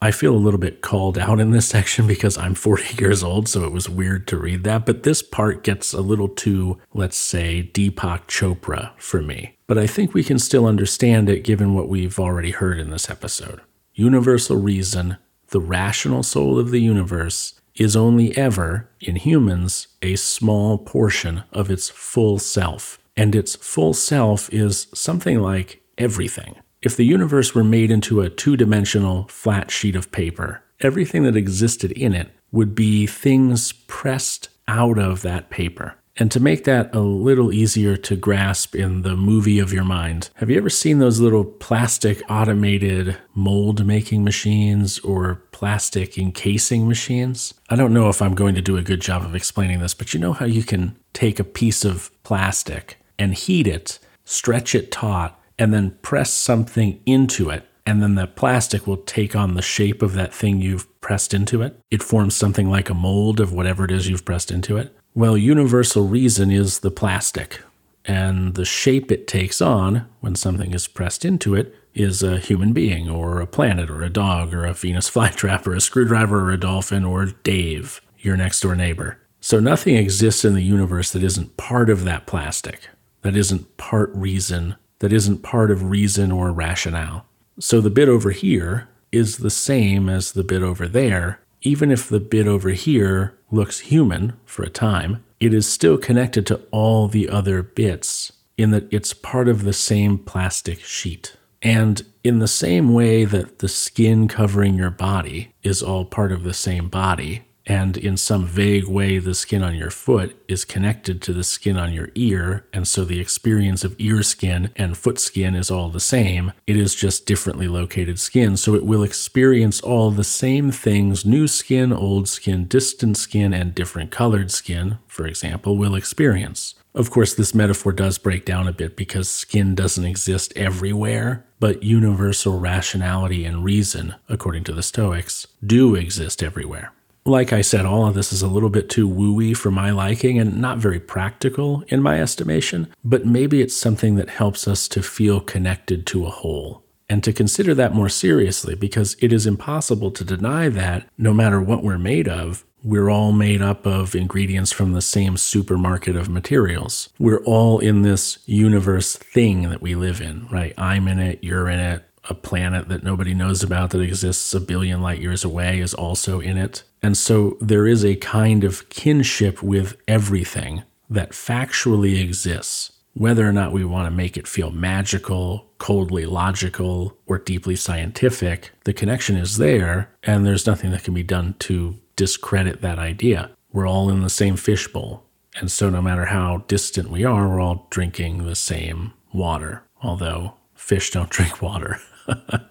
I 0.02 0.12
feel 0.12 0.34
a 0.34 0.38
little 0.38 0.58
bit 0.58 0.80
called 0.80 1.18
out 1.18 1.40
in 1.40 1.50
this 1.50 1.68
section 1.68 2.06
because 2.06 2.38
I'm 2.38 2.54
40 2.70 3.02
years 3.02 3.22
old, 3.22 3.48
so 3.48 3.64
it 3.64 3.72
was 3.72 3.88
weird 3.88 4.26
to 4.28 4.38
read 4.38 4.64
that. 4.64 4.86
But 4.86 5.02
this 5.02 5.22
part 5.22 5.62
gets 5.62 5.92
a 5.92 6.00
little 6.00 6.28
too, 6.28 6.78
let's 6.94 7.18
say, 7.18 7.70
Deepak 7.74 8.26
Chopra 8.26 8.92
for 8.98 9.20
me. 9.20 9.56
But 9.66 9.76
I 9.76 9.86
think 9.86 10.14
we 10.14 10.24
can 10.24 10.38
still 10.38 10.66
understand 10.66 11.28
it 11.28 11.44
given 11.44 11.74
what 11.74 11.88
we've 11.88 12.18
already 12.18 12.50
heard 12.50 12.78
in 12.78 12.90
this 12.90 13.10
episode. 13.10 13.60
Universal 13.92 14.56
reason, 14.56 15.18
the 15.48 15.60
rational 15.60 16.22
soul 16.22 16.58
of 16.58 16.70
the 16.70 16.80
universe, 16.80 17.60
is 17.74 17.94
only 17.94 18.36
ever, 18.36 18.90
in 19.00 19.16
humans, 19.16 19.88
a 20.02 20.16
small 20.16 20.78
portion 20.78 21.44
of 21.52 21.70
its 21.70 21.88
full 21.90 22.38
self. 22.38 22.98
And 23.16 23.34
its 23.34 23.54
full 23.56 23.92
self 23.92 24.52
is 24.52 24.86
something 24.94 25.40
like 25.40 25.82
everything. 25.98 26.56
If 26.82 26.96
the 26.96 27.04
universe 27.04 27.54
were 27.54 27.64
made 27.64 27.90
into 27.90 28.22
a 28.22 28.30
two 28.30 28.56
dimensional 28.56 29.26
flat 29.28 29.70
sheet 29.70 29.94
of 29.94 30.10
paper, 30.10 30.62
everything 30.80 31.24
that 31.24 31.36
existed 31.36 31.92
in 31.92 32.14
it 32.14 32.30
would 32.52 32.74
be 32.74 33.06
things 33.06 33.72
pressed 33.72 34.48
out 34.66 34.98
of 34.98 35.20
that 35.20 35.50
paper. 35.50 35.96
And 36.16 36.30
to 36.32 36.40
make 36.40 36.64
that 36.64 36.94
a 36.94 37.00
little 37.00 37.52
easier 37.52 37.98
to 37.98 38.16
grasp 38.16 38.74
in 38.74 39.02
the 39.02 39.14
movie 39.14 39.58
of 39.58 39.74
your 39.74 39.84
mind, 39.84 40.30
have 40.36 40.48
you 40.48 40.56
ever 40.56 40.70
seen 40.70 41.00
those 41.00 41.20
little 41.20 41.44
plastic 41.44 42.22
automated 42.30 43.18
mold 43.34 43.84
making 43.84 44.24
machines 44.24 44.98
or 45.00 45.42
plastic 45.52 46.16
encasing 46.16 46.88
machines? 46.88 47.52
I 47.68 47.76
don't 47.76 47.94
know 47.94 48.08
if 48.08 48.22
I'm 48.22 48.34
going 48.34 48.54
to 48.54 48.62
do 48.62 48.78
a 48.78 48.82
good 48.82 49.00
job 49.00 49.22
of 49.22 49.34
explaining 49.34 49.80
this, 49.80 49.94
but 49.94 50.14
you 50.14 50.20
know 50.20 50.32
how 50.32 50.46
you 50.46 50.62
can 50.62 50.96
take 51.12 51.38
a 51.38 51.44
piece 51.44 51.84
of 51.84 52.10
plastic 52.22 52.96
and 53.18 53.34
heat 53.34 53.66
it, 53.66 53.98
stretch 54.24 54.74
it 54.74 54.90
taut, 54.90 55.39
and 55.60 55.74
then 55.74 55.90
press 56.00 56.32
something 56.32 57.00
into 57.04 57.50
it. 57.50 57.66
And 57.84 58.02
then 58.02 58.14
the 58.14 58.26
plastic 58.26 58.86
will 58.86 58.96
take 58.96 59.36
on 59.36 59.54
the 59.54 59.62
shape 59.62 60.00
of 60.00 60.14
that 60.14 60.32
thing 60.32 60.60
you've 60.60 60.88
pressed 61.02 61.34
into 61.34 61.60
it. 61.60 61.78
It 61.90 62.02
forms 62.02 62.34
something 62.34 62.70
like 62.70 62.88
a 62.88 62.94
mold 62.94 63.40
of 63.40 63.52
whatever 63.52 63.84
it 63.84 63.90
is 63.90 64.08
you've 64.08 64.24
pressed 64.24 64.50
into 64.50 64.78
it. 64.78 64.96
Well, 65.14 65.36
universal 65.36 66.06
reason 66.06 66.50
is 66.50 66.80
the 66.80 66.90
plastic. 66.90 67.60
And 68.06 68.54
the 68.54 68.64
shape 68.64 69.12
it 69.12 69.26
takes 69.26 69.60
on 69.60 70.06
when 70.20 70.34
something 70.34 70.72
is 70.72 70.88
pressed 70.88 71.24
into 71.24 71.54
it 71.54 71.74
is 71.94 72.22
a 72.22 72.38
human 72.38 72.72
being 72.72 73.10
or 73.10 73.40
a 73.40 73.46
planet 73.46 73.90
or 73.90 74.02
a 74.02 74.08
dog 74.08 74.54
or 74.54 74.64
a 74.64 74.72
Venus 74.72 75.10
flytrap 75.14 75.66
or 75.66 75.74
a 75.74 75.80
screwdriver 75.80 76.40
or 76.40 76.52
a 76.52 76.56
dolphin 76.56 77.04
or 77.04 77.26
Dave, 77.26 78.00
your 78.18 78.36
next 78.36 78.60
door 78.60 78.74
neighbor. 78.74 79.18
So 79.40 79.60
nothing 79.60 79.96
exists 79.96 80.44
in 80.44 80.54
the 80.54 80.62
universe 80.62 81.10
that 81.12 81.22
isn't 81.22 81.58
part 81.58 81.90
of 81.90 82.04
that 82.04 82.26
plastic, 82.26 82.88
that 83.22 83.36
isn't 83.36 83.76
part 83.76 84.10
reason, 84.14 84.76
that 85.00 85.12
isn't 85.12 85.42
part 85.42 85.70
of 85.70 85.90
reason 85.90 86.30
or 86.30 86.52
rationale. 86.52 87.26
So 87.58 87.80
the 87.80 87.90
bit 87.90 88.08
over 88.08 88.30
here 88.30 88.88
is 89.12 89.38
the 89.38 89.50
same 89.50 90.08
as 90.08 90.32
the 90.32 90.44
bit 90.44 90.62
over 90.62 90.86
there. 90.86 91.40
Even 91.62 91.90
if 91.90 92.08
the 92.08 92.20
bit 92.20 92.46
over 92.46 92.70
here 92.70 93.36
looks 93.50 93.80
human 93.80 94.34
for 94.46 94.62
a 94.62 94.70
time, 94.70 95.24
it 95.40 95.52
is 95.52 95.66
still 95.66 95.98
connected 95.98 96.46
to 96.46 96.60
all 96.70 97.08
the 97.08 97.28
other 97.28 97.62
bits 97.62 98.32
in 98.56 98.70
that 98.70 98.90
it's 98.92 99.12
part 99.12 99.48
of 99.48 99.64
the 99.64 99.72
same 99.72 100.18
plastic 100.18 100.80
sheet. 100.80 101.36
And 101.62 102.02
in 102.24 102.38
the 102.38 102.48
same 102.48 102.92
way 102.92 103.24
that 103.24 103.58
the 103.58 103.68
skin 103.68 104.28
covering 104.28 104.74
your 104.74 104.90
body 104.90 105.54
is 105.62 105.82
all 105.82 106.04
part 106.04 106.32
of 106.32 106.44
the 106.44 106.54
same 106.54 106.88
body, 106.88 107.42
and 107.66 107.96
in 107.96 108.16
some 108.16 108.46
vague 108.46 108.86
way, 108.86 109.18
the 109.18 109.34
skin 109.34 109.62
on 109.62 109.74
your 109.74 109.90
foot 109.90 110.36
is 110.48 110.64
connected 110.64 111.20
to 111.22 111.32
the 111.32 111.44
skin 111.44 111.76
on 111.76 111.92
your 111.92 112.08
ear. 112.14 112.66
And 112.72 112.88
so 112.88 113.04
the 113.04 113.20
experience 113.20 113.84
of 113.84 113.94
ear 113.98 114.22
skin 114.22 114.70
and 114.76 114.96
foot 114.96 115.20
skin 115.20 115.54
is 115.54 115.70
all 115.70 115.88
the 115.88 116.00
same. 116.00 116.52
It 116.66 116.76
is 116.76 116.94
just 116.94 117.26
differently 117.26 117.68
located 117.68 118.18
skin. 118.18 118.56
So 118.56 118.74
it 118.74 118.84
will 118.84 119.02
experience 119.02 119.80
all 119.80 120.10
the 120.10 120.24
same 120.24 120.70
things 120.70 121.24
new 121.24 121.46
skin, 121.46 121.92
old 121.92 122.28
skin, 122.28 122.64
distant 122.64 123.16
skin, 123.16 123.52
and 123.52 123.74
different 123.74 124.10
colored 124.10 124.50
skin, 124.50 124.98
for 125.06 125.26
example, 125.26 125.76
will 125.76 125.94
experience. 125.94 126.74
Of 126.92 127.10
course, 127.10 127.34
this 127.34 127.54
metaphor 127.54 127.92
does 127.92 128.18
break 128.18 128.44
down 128.44 128.66
a 128.66 128.72
bit 128.72 128.96
because 128.96 129.30
skin 129.30 129.76
doesn't 129.76 130.04
exist 130.04 130.52
everywhere, 130.56 131.46
but 131.60 131.84
universal 131.84 132.58
rationality 132.58 133.44
and 133.44 133.62
reason, 133.62 134.16
according 134.28 134.64
to 134.64 134.72
the 134.72 134.82
Stoics, 134.82 135.46
do 135.64 135.94
exist 135.94 136.42
everywhere. 136.42 136.92
Like 137.26 137.52
I 137.52 137.60
said, 137.60 137.84
all 137.84 138.06
of 138.06 138.14
this 138.14 138.32
is 138.32 138.42
a 138.42 138.48
little 138.48 138.70
bit 138.70 138.88
too 138.88 139.08
wooey 139.08 139.54
for 139.56 139.70
my 139.70 139.90
liking 139.90 140.38
and 140.38 140.60
not 140.60 140.78
very 140.78 140.98
practical 140.98 141.84
in 141.88 142.02
my 142.02 142.20
estimation, 142.20 142.92
but 143.04 143.26
maybe 143.26 143.60
it's 143.60 143.76
something 143.76 144.14
that 144.16 144.30
helps 144.30 144.66
us 144.66 144.88
to 144.88 145.02
feel 145.02 145.40
connected 145.40 146.06
to 146.06 146.26
a 146.26 146.30
whole 146.30 146.82
and 147.10 147.24
to 147.24 147.32
consider 147.32 147.74
that 147.74 147.92
more 147.92 148.08
seriously 148.08 148.74
because 148.74 149.16
it 149.20 149.32
is 149.32 149.44
impossible 149.44 150.12
to 150.12 150.24
deny 150.24 150.68
that 150.68 151.06
no 151.18 151.34
matter 151.34 151.60
what 151.60 151.82
we're 151.82 151.98
made 151.98 152.28
of, 152.28 152.64
we're 152.82 153.10
all 153.10 153.32
made 153.32 153.60
up 153.60 153.84
of 153.84 154.14
ingredients 154.14 154.72
from 154.72 154.92
the 154.92 155.02
same 155.02 155.36
supermarket 155.36 156.16
of 156.16 156.30
materials. 156.30 157.10
We're 157.18 157.42
all 157.44 157.78
in 157.80 158.02
this 158.02 158.38
universe 158.46 159.16
thing 159.16 159.68
that 159.68 159.82
we 159.82 159.94
live 159.94 160.20
in, 160.20 160.46
right? 160.48 160.72
I'm 160.78 161.08
in 161.08 161.18
it, 161.18 161.42
you're 161.42 161.68
in 161.68 161.80
it, 161.80 162.04
a 162.28 162.34
planet 162.34 162.88
that 162.88 163.02
nobody 163.02 163.34
knows 163.34 163.62
about 163.62 163.90
that 163.90 164.00
exists 164.00 164.52
a 164.54 164.60
billion 164.60 165.00
light 165.00 165.20
years 165.20 165.44
away 165.44 165.80
is 165.80 165.94
also 165.94 166.40
in 166.40 166.56
it. 166.56 166.82
And 167.02 167.16
so 167.16 167.56
there 167.60 167.86
is 167.86 168.04
a 168.04 168.16
kind 168.16 168.64
of 168.64 168.88
kinship 168.90 169.62
with 169.62 169.96
everything 170.06 170.82
that 171.08 171.30
factually 171.30 172.22
exists. 172.22 172.92
Whether 173.14 173.48
or 173.48 173.52
not 173.52 173.72
we 173.72 173.84
want 173.84 174.06
to 174.06 174.16
make 174.16 174.36
it 174.36 174.46
feel 174.46 174.70
magical, 174.70 175.66
coldly 175.78 176.26
logical, 176.26 177.18
or 177.26 177.38
deeply 177.38 177.74
scientific, 177.74 178.70
the 178.84 178.92
connection 178.92 179.36
is 179.36 179.56
there, 179.56 180.14
and 180.22 180.46
there's 180.46 180.66
nothing 180.66 180.92
that 180.92 181.02
can 181.02 181.14
be 181.14 181.24
done 181.24 181.56
to 181.60 181.96
discredit 182.14 182.82
that 182.82 182.98
idea. 182.98 183.50
We're 183.72 183.88
all 183.88 184.10
in 184.10 184.20
the 184.22 184.30
same 184.30 184.56
fishbowl. 184.56 185.24
And 185.56 185.70
so, 185.70 185.90
no 185.90 186.00
matter 186.00 186.26
how 186.26 186.64
distant 186.68 187.10
we 187.10 187.24
are, 187.24 187.48
we're 187.48 187.60
all 187.60 187.88
drinking 187.90 188.44
the 188.44 188.54
same 188.54 189.12
water, 189.32 189.82
although 190.02 190.54
fish 190.80 191.10
don't 191.10 191.30
drink 191.38 191.62
water. 191.62 192.00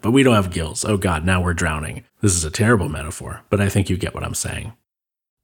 but 0.01 0.11
we 0.11 0.23
don't 0.23 0.35
have 0.35 0.51
gills. 0.51 0.83
Oh 0.85 0.97
God, 0.97 1.25
now 1.25 1.41
we're 1.41 1.53
drowning. 1.53 2.03
This 2.21 2.35
is 2.35 2.43
a 2.43 2.51
terrible 2.51 2.89
metaphor, 2.89 3.43
but 3.49 3.61
I 3.61 3.69
think 3.69 3.89
you 3.89 3.97
get 3.97 4.13
what 4.13 4.23
I'm 4.23 4.35
saying. 4.35 4.73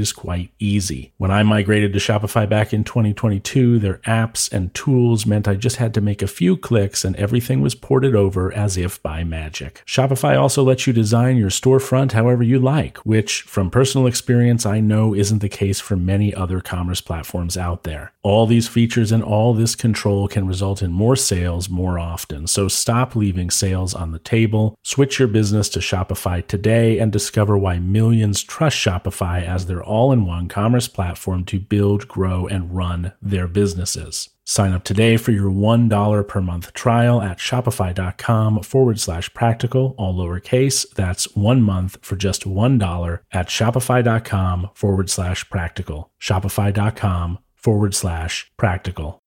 is 0.00 0.12
quite 0.12 0.50
easy. 0.58 1.12
When 1.18 1.30
I 1.30 1.42
migrated 1.42 1.92
to 1.92 1.98
Shopify 1.98 2.48
back 2.48 2.72
in 2.72 2.84
2022, 2.84 3.78
their 3.78 3.98
apps 3.98 4.50
and 4.52 4.72
tools 4.74 5.26
meant 5.26 5.48
I 5.48 5.54
just 5.54 5.76
had 5.76 5.94
to 5.94 6.00
make 6.00 6.22
a 6.22 6.26
few 6.26 6.56
clicks 6.56 7.04
and 7.04 7.16
everything 7.16 7.60
was 7.60 7.74
ported 7.74 8.14
over 8.14 8.52
as 8.52 8.76
if 8.76 9.02
by 9.02 9.24
magic. 9.24 9.82
Shopify 9.86 10.40
also 10.40 10.62
lets 10.62 10.86
you 10.86 10.92
design 10.92 11.36
your 11.36 11.50
storefront 11.50 12.12
however 12.12 12.42
you 12.42 12.58
like, 12.58 12.98
which 12.98 13.42
from 13.42 13.70
personal 13.70 14.06
experience 14.06 14.64
I 14.64 14.80
know 14.80 15.14
isn't 15.14 15.40
the 15.40 15.48
case 15.48 15.80
for 15.80 15.96
many 15.96 16.34
other 16.34 16.60
commerce 16.60 17.00
platforms 17.00 17.56
out 17.56 17.84
there. 17.84 18.12
All 18.28 18.46
these 18.46 18.68
features 18.68 19.10
and 19.10 19.22
all 19.22 19.54
this 19.54 19.74
control 19.74 20.28
can 20.28 20.46
result 20.46 20.82
in 20.82 20.92
more 20.92 21.16
sales 21.16 21.70
more 21.70 21.98
often. 21.98 22.46
So 22.46 22.68
stop 22.68 23.16
leaving 23.16 23.48
sales 23.48 23.94
on 23.94 24.12
the 24.12 24.18
table. 24.18 24.74
Switch 24.84 25.18
your 25.18 25.28
business 25.28 25.70
to 25.70 25.78
Shopify 25.78 26.46
today 26.46 26.98
and 26.98 27.10
discover 27.10 27.56
why 27.56 27.78
millions 27.78 28.42
trust 28.42 28.76
Shopify 28.76 29.42
as 29.42 29.64
their 29.64 29.82
all 29.82 30.12
in 30.12 30.26
one 30.26 30.46
commerce 30.46 30.88
platform 30.88 31.46
to 31.46 31.58
build, 31.58 32.06
grow, 32.06 32.46
and 32.46 32.76
run 32.76 33.14
their 33.22 33.48
businesses. 33.48 34.28
Sign 34.44 34.74
up 34.74 34.84
today 34.84 35.16
for 35.16 35.32
your 35.32 35.50
$1 35.50 36.28
per 36.28 36.42
month 36.42 36.74
trial 36.74 37.22
at 37.22 37.38
shopify.com 37.38 38.62
forward 38.62 39.00
slash 39.00 39.32
practical, 39.32 39.94
all 39.96 40.14
lowercase. 40.14 40.86
That's 40.90 41.34
one 41.34 41.62
month 41.62 41.96
for 42.02 42.16
just 42.16 42.44
$1 42.44 43.20
at 43.32 43.48
shopify.com 43.48 44.68
forward 44.74 45.08
slash 45.08 45.48
practical. 45.48 46.10
Shopify.com 46.20 47.38
forward 47.58 47.94
slash 47.94 48.50
practical. 48.56 49.22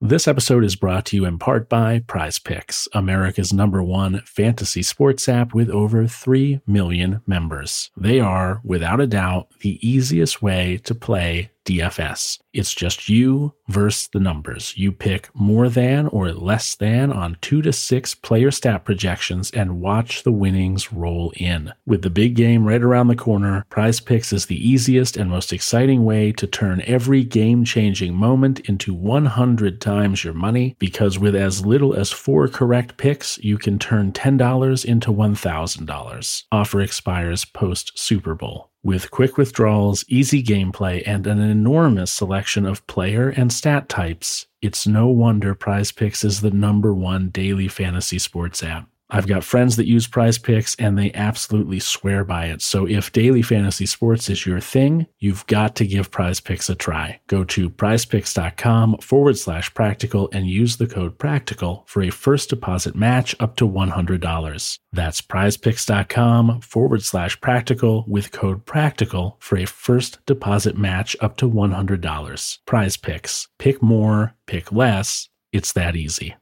This 0.00 0.28
episode 0.28 0.62
is 0.62 0.76
brought 0.76 1.06
to 1.06 1.16
you 1.16 1.24
in 1.24 1.40
part 1.40 1.68
by 1.68 2.04
Prize 2.06 2.38
Picks, 2.38 2.86
America's 2.92 3.52
number 3.52 3.82
one 3.82 4.22
fantasy 4.24 4.80
sports 4.80 5.28
app 5.28 5.52
with 5.52 5.68
over 5.68 6.06
3 6.06 6.60
million 6.68 7.20
members. 7.26 7.90
They 7.96 8.20
are, 8.20 8.60
without 8.62 9.00
a 9.00 9.08
doubt, 9.08 9.48
the 9.60 9.76
easiest 9.84 10.40
way 10.40 10.76
to 10.84 10.94
play 10.94 11.50
DFS. 11.68 12.38
It's 12.54 12.74
just 12.74 13.10
you 13.10 13.52
versus 13.68 14.08
the 14.12 14.20
numbers. 14.20 14.72
You 14.76 14.90
pick 14.90 15.28
more 15.34 15.68
than 15.68 16.06
or 16.06 16.32
less 16.32 16.74
than 16.74 17.12
on 17.12 17.36
two 17.42 17.60
to 17.60 17.72
six 17.74 18.14
player 18.14 18.50
stat 18.50 18.86
projections 18.86 19.50
and 19.50 19.80
watch 19.80 20.22
the 20.22 20.32
winnings 20.32 20.90
roll 20.90 21.32
in. 21.36 21.72
With 21.86 22.00
the 22.02 22.10
big 22.10 22.34
game 22.36 22.66
right 22.66 22.82
around 22.82 23.08
the 23.08 23.16
corner, 23.16 23.66
Prize 23.68 24.00
Picks 24.00 24.32
is 24.32 24.46
the 24.46 24.68
easiest 24.68 25.18
and 25.18 25.28
most 25.28 25.52
exciting 25.52 26.04
way 26.04 26.32
to 26.32 26.46
turn 26.46 26.82
every 26.86 27.22
game 27.22 27.64
changing 27.64 28.14
moment 28.14 28.60
into 28.60 28.94
100 28.94 29.80
times 29.80 30.24
your 30.24 30.34
money 30.34 30.74
because 30.78 31.18
with 31.18 31.36
as 31.36 31.66
little 31.66 31.94
as 31.94 32.10
four 32.10 32.48
correct 32.48 32.96
picks, 32.96 33.36
you 33.38 33.58
can 33.58 33.78
turn 33.78 34.12
$10 34.12 34.84
into 34.84 35.12
$1,000. 35.12 36.44
Offer 36.50 36.80
expires 36.80 37.44
post 37.44 37.98
Super 37.98 38.34
Bowl. 38.34 38.70
With 38.84 39.10
quick 39.10 39.36
withdrawals, 39.36 40.04
easy 40.08 40.42
gameplay, 40.42 41.02
and 41.04 41.26
an 41.26 41.40
enormous 41.40 42.12
selection 42.12 42.64
of 42.64 42.86
player 42.86 43.28
and 43.28 43.52
stat 43.52 43.88
types, 43.88 44.46
it's 44.62 44.86
no 44.86 45.08
wonder 45.08 45.54
Prize 45.54 45.90
Picks 45.90 46.22
is 46.22 46.40
the 46.40 46.52
number 46.52 46.94
one 46.94 47.28
daily 47.30 47.66
fantasy 47.66 48.20
sports 48.20 48.62
app. 48.62 48.88
I've 49.10 49.26
got 49.26 49.44
friends 49.44 49.76
that 49.76 49.86
use 49.86 50.06
prize 50.06 50.38
picks 50.38 50.74
and 50.76 50.98
they 50.98 51.12
absolutely 51.14 51.80
swear 51.80 52.24
by 52.24 52.46
it. 52.46 52.60
So 52.60 52.86
if 52.86 53.12
daily 53.12 53.42
fantasy 53.42 53.86
sports 53.86 54.28
is 54.28 54.44
your 54.44 54.60
thing, 54.60 55.06
you've 55.18 55.46
got 55.46 55.74
to 55.76 55.86
give 55.86 56.10
prize 56.10 56.40
picks 56.40 56.68
a 56.68 56.74
try. 56.74 57.20
Go 57.26 57.44
to 57.44 57.70
prizepicks.com 57.70 58.98
forward 58.98 59.38
slash 59.38 59.72
practical 59.72 60.28
and 60.32 60.46
use 60.46 60.76
the 60.76 60.86
code 60.86 61.18
practical 61.18 61.84
for 61.86 62.02
a 62.02 62.10
first 62.10 62.50
deposit 62.50 62.94
match 62.94 63.34
up 63.40 63.56
to 63.56 63.68
$100. 63.68 64.78
That's 64.92 65.22
prizepicks.com 65.22 66.60
forward 66.60 67.02
slash 67.02 67.40
practical 67.40 68.04
with 68.06 68.32
code 68.32 68.66
practical 68.66 69.36
for 69.40 69.56
a 69.56 69.64
first 69.64 70.24
deposit 70.26 70.76
match 70.76 71.16
up 71.20 71.36
to 71.38 71.50
$100. 71.50 72.58
Prize 72.66 72.96
picks. 72.96 73.48
Pick 73.58 73.82
more, 73.82 74.34
pick 74.46 74.70
less. 74.70 75.28
It's 75.52 75.72
that 75.72 75.96
easy. 75.96 76.34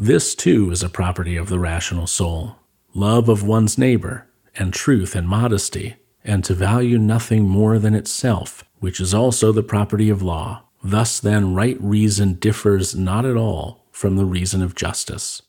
This 0.00 0.36
too 0.36 0.70
is 0.70 0.84
a 0.84 0.88
property 0.88 1.36
of 1.36 1.48
the 1.48 1.58
rational 1.58 2.06
soul 2.06 2.54
love 2.94 3.28
of 3.28 3.42
one's 3.42 3.76
neighbor, 3.76 4.28
and 4.56 4.72
truth 4.72 5.16
and 5.16 5.28
modesty, 5.28 5.96
and 6.24 6.44
to 6.44 6.54
value 6.54 6.98
nothing 6.98 7.48
more 7.48 7.78
than 7.78 7.94
itself, 7.94 8.64
which 8.78 9.00
is 9.00 9.12
also 9.12 9.50
the 9.50 9.62
property 9.62 10.08
of 10.08 10.22
law. 10.22 10.62
Thus, 10.82 11.18
then, 11.18 11.52
right 11.54 11.76
reason 11.80 12.34
differs 12.34 12.94
not 12.94 13.24
at 13.24 13.36
all 13.36 13.84
from 13.90 14.16
the 14.16 14.24
reason 14.24 14.62
of 14.62 14.76
justice. 14.76 15.42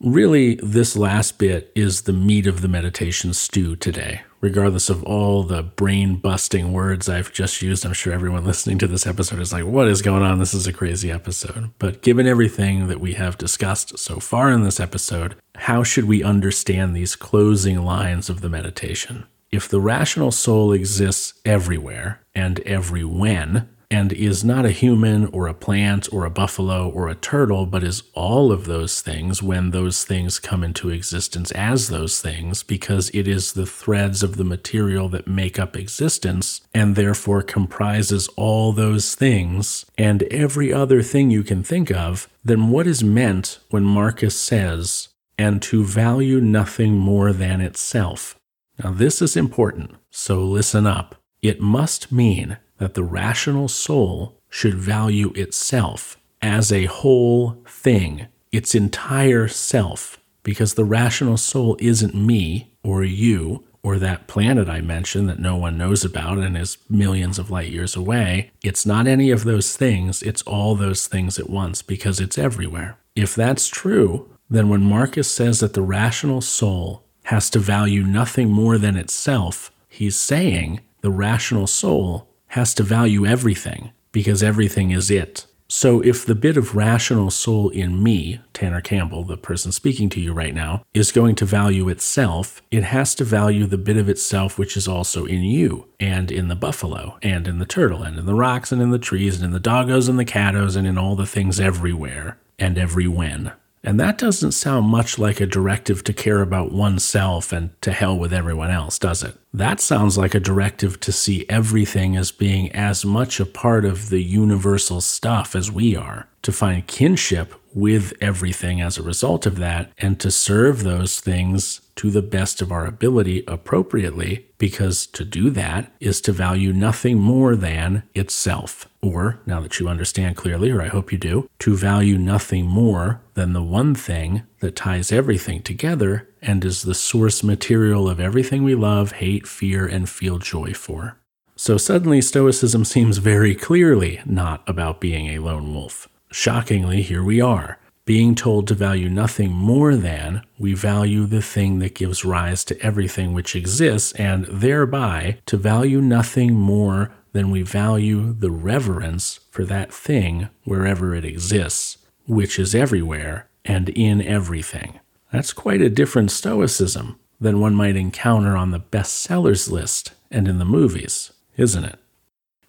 Really, 0.00 0.56
this 0.56 0.96
last 0.96 1.38
bit 1.38 1.70
is 1.76 2.02
the 2.02 2.12
meat 2.12 2.48
of 2.48 2.62
the 2.62 2.68
meditation 2.68 3.32
stew 3.32 3.76
today. 3.76 4.22
Regardless 4.44 4.90
of 4.90 5.02
all 5.04 5.42
the 5.42 5.62
brain 5.62 6.16
busting 6.16 6.74
words 6.74 7.08
I've 7.08 7.32
just 7.32 7.62
used, 7.62 7.86
I'm 7.86 7.94
sure 7.94 8.12
everyone 8.12 8.44
listening 8.44 8.76
to 8.80 8.86
this 8.86 9.06
episode 9.06 9.40
is 9.40 9.54
like, 9.54 9.64
what 9.64 9.88
is 9.88 10.02
going 10.02 10.22
on? 10.22 10.38
This 10.38 10.52
is 10.52 10.66
a 10.66 10.72
crazy 10.72 11.10
episode. 11.10 11.70
But 11.78 12.02
given 12.02 12.26
everything 12.26 12.88
that 12.88 13.00
we 13.00 13.14
have 13.14 13.38
discussed 13.38 13.98
so 13.98 14.20
far 14.20 14.52
in 14.52 14.62
this 14.62 14.78
episode, 14.78 15.36
how 15.54 15.82
should 15.82 16.04
we 16.04 16.22
understand 16.22 16.94
these 16.94 17.16
closing 17.16 17.86
lines 17.86 18.28
of 18.28 18.42
the 18.42 18.50
meditation? 18.50 19.24
If 19.50 19.66
the 19.66 19.80
rational 19.80 20.30
soul 20.30 20.72
exists 20.72 21.40
everywhere 21.46 22.20
and 22.34 22.60
every 22.66 23.02
when, 23.02 23.70
and 23.94 24.12
is 24.12 24.42
not 24.42 24.66
a 24.66 24.72
human 24.72 25.26
or 25.26 25.46
a 25.46 25.54
plant 25.54 26.12
or 26.12 26.24
a 26.24 26.30
buffalo 26.30 26.88
or 26.88 27.08
a 27.08 27.14
turtle, 27.14 27.64
but 27.64 27.84
is 27.84 28.02
all 28.12 28.50
of 28.50 28.64
those 28.64 29.00
things 29.00 29.40
when 29.40 29.70
those 29.70 30.02
things 30.04 30.40
come 30.40 30.64
into 30.64 30.90
existence 30.90 31.52
as 31.52 31.88
those 31.88 32.20
things, 32.20 32.64
because 32.64 33.08
it 33.14 33.28
is 33.28 33.52
the 33.52 33.64
threads 33.64 34.24
of 34.24 34.36
the 34.36 34.42
material 34.42 35.08
that 35.08 35.28
make 35.28 35.60
up 35.60 35.76
existence 35.76 36.60
and 36.74 36.96
therefore 36.96 37.40
comprises 37.40 38.26
all 38.36 38.72
those 38.72 39.14
things 39.14 39.86
and 39.96 40.24
every 40.24 40.72
other 40.72 41.00
thing 41.00 41.30
you 41.30 41.44
can 41.44 41.62
think 41.62 41.92
of, 41.92 42.28
then 42.44 42.70
what 42.70 42.88
is 42.88 43.04
meant 43.04 43.60
when 43.70 43.84
Marcus 43.84 44.36
says, 44.36 45.08
and 45.38 45.62
to 45.62 45.84
value 45.84 46.40
nothing 46.40 46.96
more 46.96 47.32
than 47.32 47.60
itself? 47.60 48.36
Now, 48.82 48.90
this 48.90 49.22
is 49.22 49.36
important, 49.36 49.92
so 50.10 50.42
listen 50.42 50.84
up. 50.84 51.14
It 51.42 51.60
must 51.60 52.10
mean 52.10 52.58
that 52.84 52.92
the 52.92 53.02
rational 53.02 53.66
soul 53.66 54.38
should 54.50 54.74
value 54.74 55.32
itself 55.34 56.18
as 56.42 56.70
a 56.70 56.84
whole 56.84 57.62
thing, 57.66 58.26
its 58.52 58.74
entire 58.74 59.48
self, 59.48 60.18
because 60.42 60.74
the 60.74 60.84
rational 60.84 61.38
soul 61.38 61.78
isn't 61.80 62.14
me 62.14 62.74
or 62.82 63.02
you 63.02 63.64
or 63.82 63.98
that 63.98 64.26
planet 64.26 64.68
I 64.68 64.82
mentioned 64.82 65.30
that 65.30 65.38
no 65.38 65.56
one 65.56 65.78
knows 65.78 66.04
about 66.04 66.36
and 66.36 66.58
is 66.58 66.76
millions 66.90 67.38
of 67.38 67.50
light 67.50 67.70
years 67.70 67.96
away. 67.96 68.50
It's 68.62 68.84
not 68.84 69.06
any 69.06 69.30
of 69.30 69.44
those 69.44 69.78
things, 69.78 70.22
it's 70.22 70.42
all 70.42 70.74
those 70.74 71.06
things 71.06 71.38
at 71.38 71.48
once 71.48 71.80
because 71.80 72.20
it's 72.20 72.36
everywhere. 72.36 72.98
If 73.16 73.34
that's 73.34 73.66
true, 73.68 74.28
then 74.50 74.68
when 74.68 74.82
Marcus 74.82 75.30
says 75.30 75.60
that 75.60 75.72
the 75.72 75.80
rational 75.80 76.42
soul 76.42 77.02
has 77.24 77.48
to 77.48 77.58
value 77.58 78.02
nothing 78.02 78.50
more 78.50 78.76
than 78.76 78.96
itself, 78.96 79.72
he's 79.88 80.16
saying 80.16 80.80
the 81.00 81.10
rational 81.10 81.66
soul 81.66 82.28
has 82.54 82.72
to 82.72 82.84
value 82.84 83.26
everything 83.26 83.90
because 84.12 84.40
everything 84.40 84.92
is 84.92 85.10
it. 85.10 85.44
So, 85.66 86.00
if 86.02 86.24
the 86.24 86.36
bit 86.36 86.56
of 86.56 86.76
rational 86.76 87.32
soul 87.32 87.68
in 87.70 88.00
me, 88.00 88.40
Tanner 88.52 88.80
Campbell, 88.80 89.24
the 89.24 89.36
person 89.36 89.72
speaking 89.72 90.08
to 90.10 90.20
you 90.20 90.32
right 90.32 90.54
now, 90.54 90.84
is 90.94 91.10
going 91.10 91.34
to 91.36 91.44
value 91.44 91.88
itself, 91.88 92.62
it 92.70 92.84
has 92.84 93.16
to 93.16 93.24
value 93.24 93.66
the 93.66 93.76
bit 93.76 93.96
of 93.96 94.08
itself 94.08 94.56
which 94.56 94.76
is 94.76 94.86
also 94.86 95.24
in 95.24 95.42
you, 95.42 95.88
and 95.98 96.30
in 96.30 96.46
the 96.46 96.54
buffalo, 96.54 97.18
and 97.22 97.48
in 97.48 97.58
the 97.58 97.66
turtle, 97.66 98.04
and 98.04 98.16
in 98.20 98.26
the 98.26 98.34
rocks, 98.34 98.70
and 98.70 98.80
in 98.80 98.90
the 98.90 99.00
trees, 99.00 99.34
and 99.34 99.44
in 99.46 99.50
the 99.50 99.68
doggos, 99.70 100.08
and 100.08 100.16
the 100.16 100.24
caddos, 100.24 100.76
and 100.76 100.86
in 100.86 100.96
all 100.96 101.16
the 101.16 101.26
things 101.26 101.58
everywhere, 101.58 102.38
and 102.56 102.78
every 102.78 103.08
when. 103.08 103.50
And 103.86 104.00
that 104.00 104.16
doesn't 104.16 104.52
sound 104.52 104.86
much 104.86 105.18
like 105.18 105.40
a 105.40 105.46
directive 105.46 106.02
to 106.04 106.14
care 106.14 106.40
about 106.40 106.72
oneself 106.72 107.52
and 107.52 107.70
to 107.82 107.92
hell 107.92 108.18
with 108.18 108.32
everyone 108.32 108.70
else, 108.70 108.98
does 108.98 109.22
it? 109.22 109.36
That 109.52 109.78
sounds 109.78 110.16
like 110.16 110.34
a 110.34 110.40
directive 110.40 110.98
to 111.00 111.12
see 111.12 111.44
everything 111.50 112.16
as 112.16 112.32
being 112.32 112.72
as 112.72 113.04
much 113.04 113.40
a 113.40 113.46
part 113.46 113.84
of 113.84 114.08
the 114.08 114.22
universal 114.22 115.02
stuff 115.02 115.54
as 115.54 115.70
we 115.70 115.94
are, 115.94 116.26
to 116.42 116.50
find 116.50 116.86
kinship 116.86 117.54
with 117.74 118.12
everything 118.20 118.80
as 118.80 118.96
a 118.96 119.02
result 119.02 119.44
of 119.46 119.56
that, 119.56 119.90
and 119.98 120.18
to 120.20 120.30
serve 120.30 120.82
those 120.82 121.20
things 121.20 121.80
to 121.96 122.10
the 122.10 122.22
best 122.22 122.62
of 122.62 122.72
our 122.72 122.86
ability 122.86 123.44
appropriately, 123.46 124.46
because 124.58 125.06
to 125.06 125.24
do 125.24 125.50
that 125.50 125.92
is 126.00 126.20
to 126.20 126.32
value 126.32 126.72
nothing 126.72 127.18
more 127.18 127.54
than 127.54 128.02
itself. 128.14 128.88
Or, 129.02 129.40
now 129.44 129.60
that 129.60 129.78
you 129.78 129.88
understand 129.88 130.36
clearly, 130.36 130.70
or 130.70 130.80
I 130.80 130.88
hope 130.88 131.12
you 131.12 131.18
do, 131.18 131.48
to 131.60 131.76
value 131.76 132.16
nothing 132.16 132.66
more 132.66 133.20
than 133.34 133.52
the 133.52 133.62
one 133.62 133.94
thing 133.94 134.42
that 134.60 134.76
ties 134.76 135.12
everything 135.12 135.62
together 135.62 136.28
and 136.40 136.64
is 136.64 136.82
the 136.82 136.94
source 136.94 137.42
material 137.42 138.08
of 138.08 138.20
everything 138.20 138.64
we 138.64 138.74
love, 138.74 139.12
hate, 139.12 139.46
fear, 139.46 139.86
and 139.86 140.08
feel 140.08 140.38
joy 140.38 140.72
for. 140.72 141.18
So 141.56 141.76
suddenly, 141.76 142.20
Stoicism 142.20 142.84
seems 142.84 143.18
very 143.18 143.54
clearly 143.54 144.20
not 144.26 144.62
about 144.66 145.00
being 145.00 145.28
a 145.28 145.38
lone 145.38 145.72
wolf. 145.72 146.08
Shockingly, 146.36 147.02
here 147.02 147.22
we 147.22 147.40
are 147.40 147.78
being 148.04 148.34
told 148.34 148.66
to 148.66 148.74
value 148.74 149.08
nothing 149.08 149.52
more 149.52 149.94
than 149.94 150.42
we 150.58 150.74
value 150.74 151.26
the 151.26 151.40
thing 151.40 151.78
that 151.78 151.94
gives 151.94 152.24
rise 152.24 152.64
to 152.64 152.80
everything 152.82 153.32
which 153.32 153.54
exists, 153.54 154.10
and 154.14 154.44
thereby 154.46 155.38
to 155.46 155.56
value 155.56 156.00
nothing 156.00 156.54
more 156.54 157.12
than 157.32 157.52
we 157.52 157.62
value 157.62 158.32
the 158.32 158.50
reverence 158.50 159.38
for 159.52 159.64
that 159.64 159.94
thing 159.94 160.48
wherever 160.64 161.14
it 161.14 161.24
exists, 161.24 161.98
which 162.26 162.58
is 162.58 162.74
everywhere 162.74 163.46
and 163.64 163.90
in 163.90 164.20
everything. 164.20 164.98
That's 165.32 165.52
quite 165.52 165.82
a 165.82 165.88
different 165.88 166.32
Stoicism 166.32 167.16
than 167.40 167.60
one 167.60 167.76
might 167.76 167.94
encounter 167.94 168.56
on 168.56 168.72
the 168.72 168.80
bestsellers 168.80 169.70
list 169.70 170.14
and 170.32 170.48
in 170.48 170.58
the 170.58 170.64
movies, 170.64 171.32
isn't 171.56 171.84
it? 171.84 172.00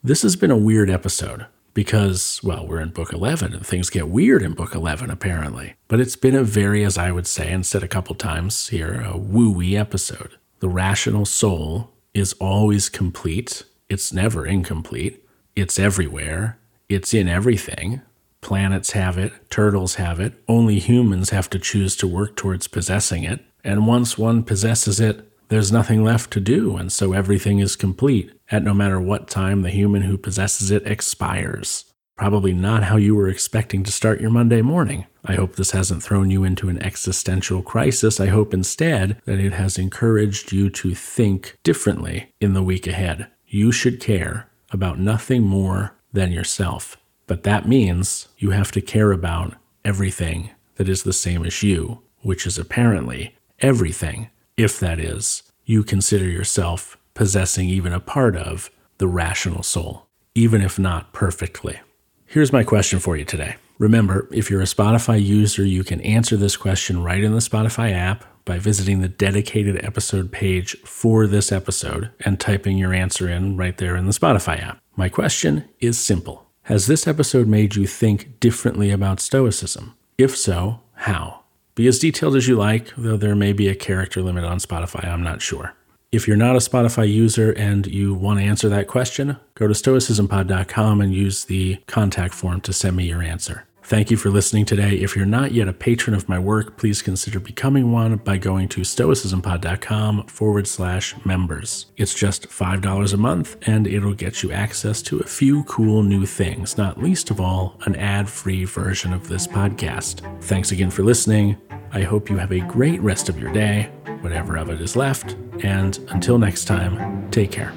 This 0.04 0.22
has 0.22 0.36
been 0.36 0.52
a 0.52 0.56
weird 0.56 0.92
episode 0.92 1.48
because, 1.76 2.40
well, 2.42 2.66
we're 2.66 2.80
in 2.80 2.90
book 2.90 3.14
11 3.14 3.54
and 3.54 3.68
things 3.68 3.92
get 3.92 4.08
weird 4.08 4.42
in 4.42 4.54
book 4.54 4.74
11, 4.74 5.12
apparently. 5.12 5.76
But 5.90 6.00
it's 6.00 6.16
been 6.16 6.34
a 6.34 6.44
very, 6.44 6.84
as 6.84 6.98
I 6.98 7.12
would 7.12 7.28
say, 7.28 7.52
and 7.52 7.64
said 7.64 7.84
a 7.84 7.88
couple 7.88 8.16
times 8.16 8.70
here, 8.70 8.94
a 8.94 9.20
wooey 9.20 9.78
episode. 9.78 10.38
The 10.62 10.70
rational 10.70 11.26
soul 11.26 11.92
is 12.14 12.34
always 12.40 12.88
complete, 12.88 13.64
it's 13.90 14.14
never 14.14 14.46
incomplete, 14.46 15.24
it's 15.56 15.78
everywhere, 15.78 16.58
it's 16.88 17.14
in 17.14 17.28
everything. 17.28 18.02
Planets 18.40 18.92
have 18.92 19.18
it, 19.18 19.34
turtles 19.50 19.96
have 19.96 20.20
it, 20.20 20.42
only 20.48 20.80
humans 20.80 21.32
have 21.32 21.50
to 21.50 21.60
choose 21.60 21.98
to 21.98 22.08
work 22.08 22.38
towards 22.38 22.70
possessing 22.70 23.24
it. 23.26 23.42
And 23.66 23.86
once 23.86 24.18
one 24.18 24.44
possesses 24.44 25.02
it, 25.02 25.30
there's 25.50 25.74
nothing 25.74 26.04
left 26.04 26.32
to 26.32 26.40
do, 26.40 26.78
and 26.78 26.92
so 26.92 27.12
everything 27.12 27.60
is 27.60 27.76
complete 27.76 28.32
at 28.52 28.64
no 28.64 28.74
matter 28.74 29.00
what 29.00 29.28
time 29.28 29.62
the 29.62 29.70
human 29.70 30.04
who 30.04 30.18
possesses 30.18 30.72
it 30.72 30.86
expires. 30.86 31.86
Probably 32.16 32.54
not 32.54 32.84
how 32.84 32.96
you 32.96 33.16
were 33.16 33.28
expecting 33.28 33.84
to 33.84 33.92
start 33.92 34.22
your 34.22 34.30
Monday 34.30 34.62
morning. 34.62 35.06
I 35.26 35.36
hope 35.36 35.56
this 35.56 35.72
hasn't 35.72 36.04
thrown 36.04 36.32
you 36.32 36.44
into 36.44 36.70
an 36.70 36.82
existential 36.82 37.62
crisis. 37.62 38.20
I 38.20 38.28
hope 38.28 38.54
instead 38.54 39.22
that 39.26 39.40
it 39.40 39.54
has 39.54 39.78
encouraged 39.78 40.54
you 40.54 40.70
to 40.70 40.96
think 40.96 41.58
differently 41.64 42.34
in 42.40 42.54
the 42.54 42.64
week 42.64 42.88
ahead. 42.88 43.28
You 43.48 43.72
should 43.72 44.00
care 44.00 44.50
about 44.72 45.00
nothing 45.00 45.44
more 45.44 45.96
than 46.14 46.32
yourself. 46.32 46.98
But 47.28 47.44
that 47.44 47.68
means 47.68 48.28
you 48.38 48.52
have 48.52 48.72
to 48.74 48.82
care 48.82 49.12
about 49.12 49.56
everything 49.84 50.52
that 50.76 50.88
is 50.88 51.04
the 51.04 51.14
same 51.14 51.46
as 51.46 51.64
you, 51.64 52.02
which 52.22 52.46
is 52.46 52.58
apparently 52.58 53.36
everything 53.60 54.30
if 54.58 54.80
that 54.80 55.00
is, 55.00 55.44
you 55.66 55.84
consider 55.84 56.26
yourself 56.26 56.98
possessing 57.16 57.68
even 57.68 57.92
a 57.92 58.00
part 58.00 58.36
of 58.36 58.70
the 59.00 59.08
rational 59.08 59.64
soul, 59.64 60.06
even 60.36 60.62
if 60.62 60.78
not 60.78 61.12
perfectly. 61.14 61.80
Here's 62.28 62.54
my 62.54 62.64
question 62.64 63.00
for 63.00 63.18
you 63.18 63.26
today. 63.26 63.56
Remember, 63.78 64.28
if 64.32 64.50
you're 64.50 64.62
a 64.62 64.66
Spotify 64.66 65.22
user, 65.22 65.66
you 65.66 65.84
can 65.84 66.00
answer 66.02 66.38
this 66.38 66.56
question 66.56 67.04
right 67.04 67.24
in 67.24 67.34
the 67.34 67.40
Spotify 67.40 67.92
app 67.92 68.24
by 68.46 68.60
visiting 68.60 69.02
the 69.02 69.10
dedicated 69.10 69.84
episode 69.84 70.32
page 70.32 70.78
for 70.82 71.28
this 71.28 71.52
episode 71.52 72.12
and 72.22 72.40
typing 72.40 72.78
your 72.78 72.94
answer 72.94 73.28
in 73.28 73.58
right 73.58 73.78
there 73.78 73.96
in 73.96 74.06
the 74.06 74.14
Spotify 74.14 74.62
app. 74.62 74.80
My 74.96 75.10
question 75.10 75.66
is 75.80 75.98
simple 75.98 76.46
Has 76.64 76.88
this 76.88 77.08
episode 77.08 77.48
made 77.48 77.76
you 77.76 77.88
think 77.88 78.40
differently 78.40 78.92
about 78.92 79.20
Stoicism? 79.20 79.96
If 80.18 80.38
so, 80.38 80.82
how? 80.94 81.42
Be 81.74 81.88
as 81.88 82.00
detailed 82.00 82.38
as 82.38 82.48
you 82.48 82.56
like, 82.56 82.94
though 82.96 83.18
there 83.18 83.36
may 83.36 83.52
be 83.52 83.68
a 83.68 83.76
character 83.76 84.22
limit 84.22 84.46
on 84.46 84.60
Spotify, 84.60 85.06
I'm 85.06 85.24
not 85.24 85.42
sure. 85.42 85.74
If 86.16 86.30
you're 86.30 86.38
not 86.38 86.56
a 86.56 86.60
Spotify 86.60 87.12
user 87.12 87.52
and 87.52 87.86
you 87.88 88.14
want 88.14 88.40
to 88.40 88.46
answer 88.46 88.70
that 88.70 88.88
question, 88.88 89.36
go 89.54 89.68
to 89.68 89.74
stoicismpod.com 89.74 91.02
and 91.02 91.14
use 91.14 91.44
the 91.44 91.76
contact 91.88 92.34
form 92.34 92.62
to 92.62 92.72
send 92.72 92.96
me 92.96 93.04
your 93.04 93.22
answer. 93.22 93.66
Thank 93.86 94.10
you 94.10 94.18
for 94.18 94.32
listening 94.32 94.66
today. 94.66 94.96
If 94.96 95.16
you're 95.16 95.28
not 95.28 95.52
yet 95.52 95.68
a 95.68 95.74
patron 95.74 96.16
of 96.16 96.28
my 96.28 96.40
work, 96.40 96.76
please 96.76 97.04
consider 97.04 97.40
becoming 97.40 97.92
one 97.92 98.16
by 98.16 98.38
going 98.38 98.68
to 98.70 98.82
stoicismpod.com 98.82 100.26
forward 100.26 100.66
slash 100.66 101.14
members. 101.24 101.86
It's 101.96 102.16
just 102.16 102.50
$5 102.50 103.14
a 103.14 103.18
month 103.18 103.58
and 103.68 103.86
it'll 103.86 104.16
get 104.16 104.42
you 104.42 104.52
access 104.52 105.04
to 105.04 105.20
a 105.20 105.28
few 105.28 105.66
cool 105.66 106.02
new 106.02 106.26
things, 106.26 106.80
not 106.80 106.98
least 106.98 107.30
of 107.30 107.40
all, 107.40 107.80
an 107.86 107.96
ad 107.98 108.28
free 108.28 108.66
version 108.66 109.14
of 109.14 109.28
this 109.28 109.46
podcast. 109.46 110.44
Thanks 110.46 110.72
again 110.72 110.90
for 110.90 111.04
listening. 111.04 111.56
I 111.92 112.02
hope 112.02 112.28
you 112.28 112.38
have 112.38 112.54
a 112.54 112.62
great 112.62 113.00
rest 113.02 113.30
of 113.30 113.40
your 113.40 113.54
day, 113.54 113.92
whatever 114.22 114.58
of 114.58 114.72
it 114.72 114.82
is 114.82 114.96
left, 114.96 115.34
and 115.62 116.00
until 116.10 116.40
next 116.40 116.66
time, 116.66 117.30
take 117.30 117.52
care. 117.52 117.72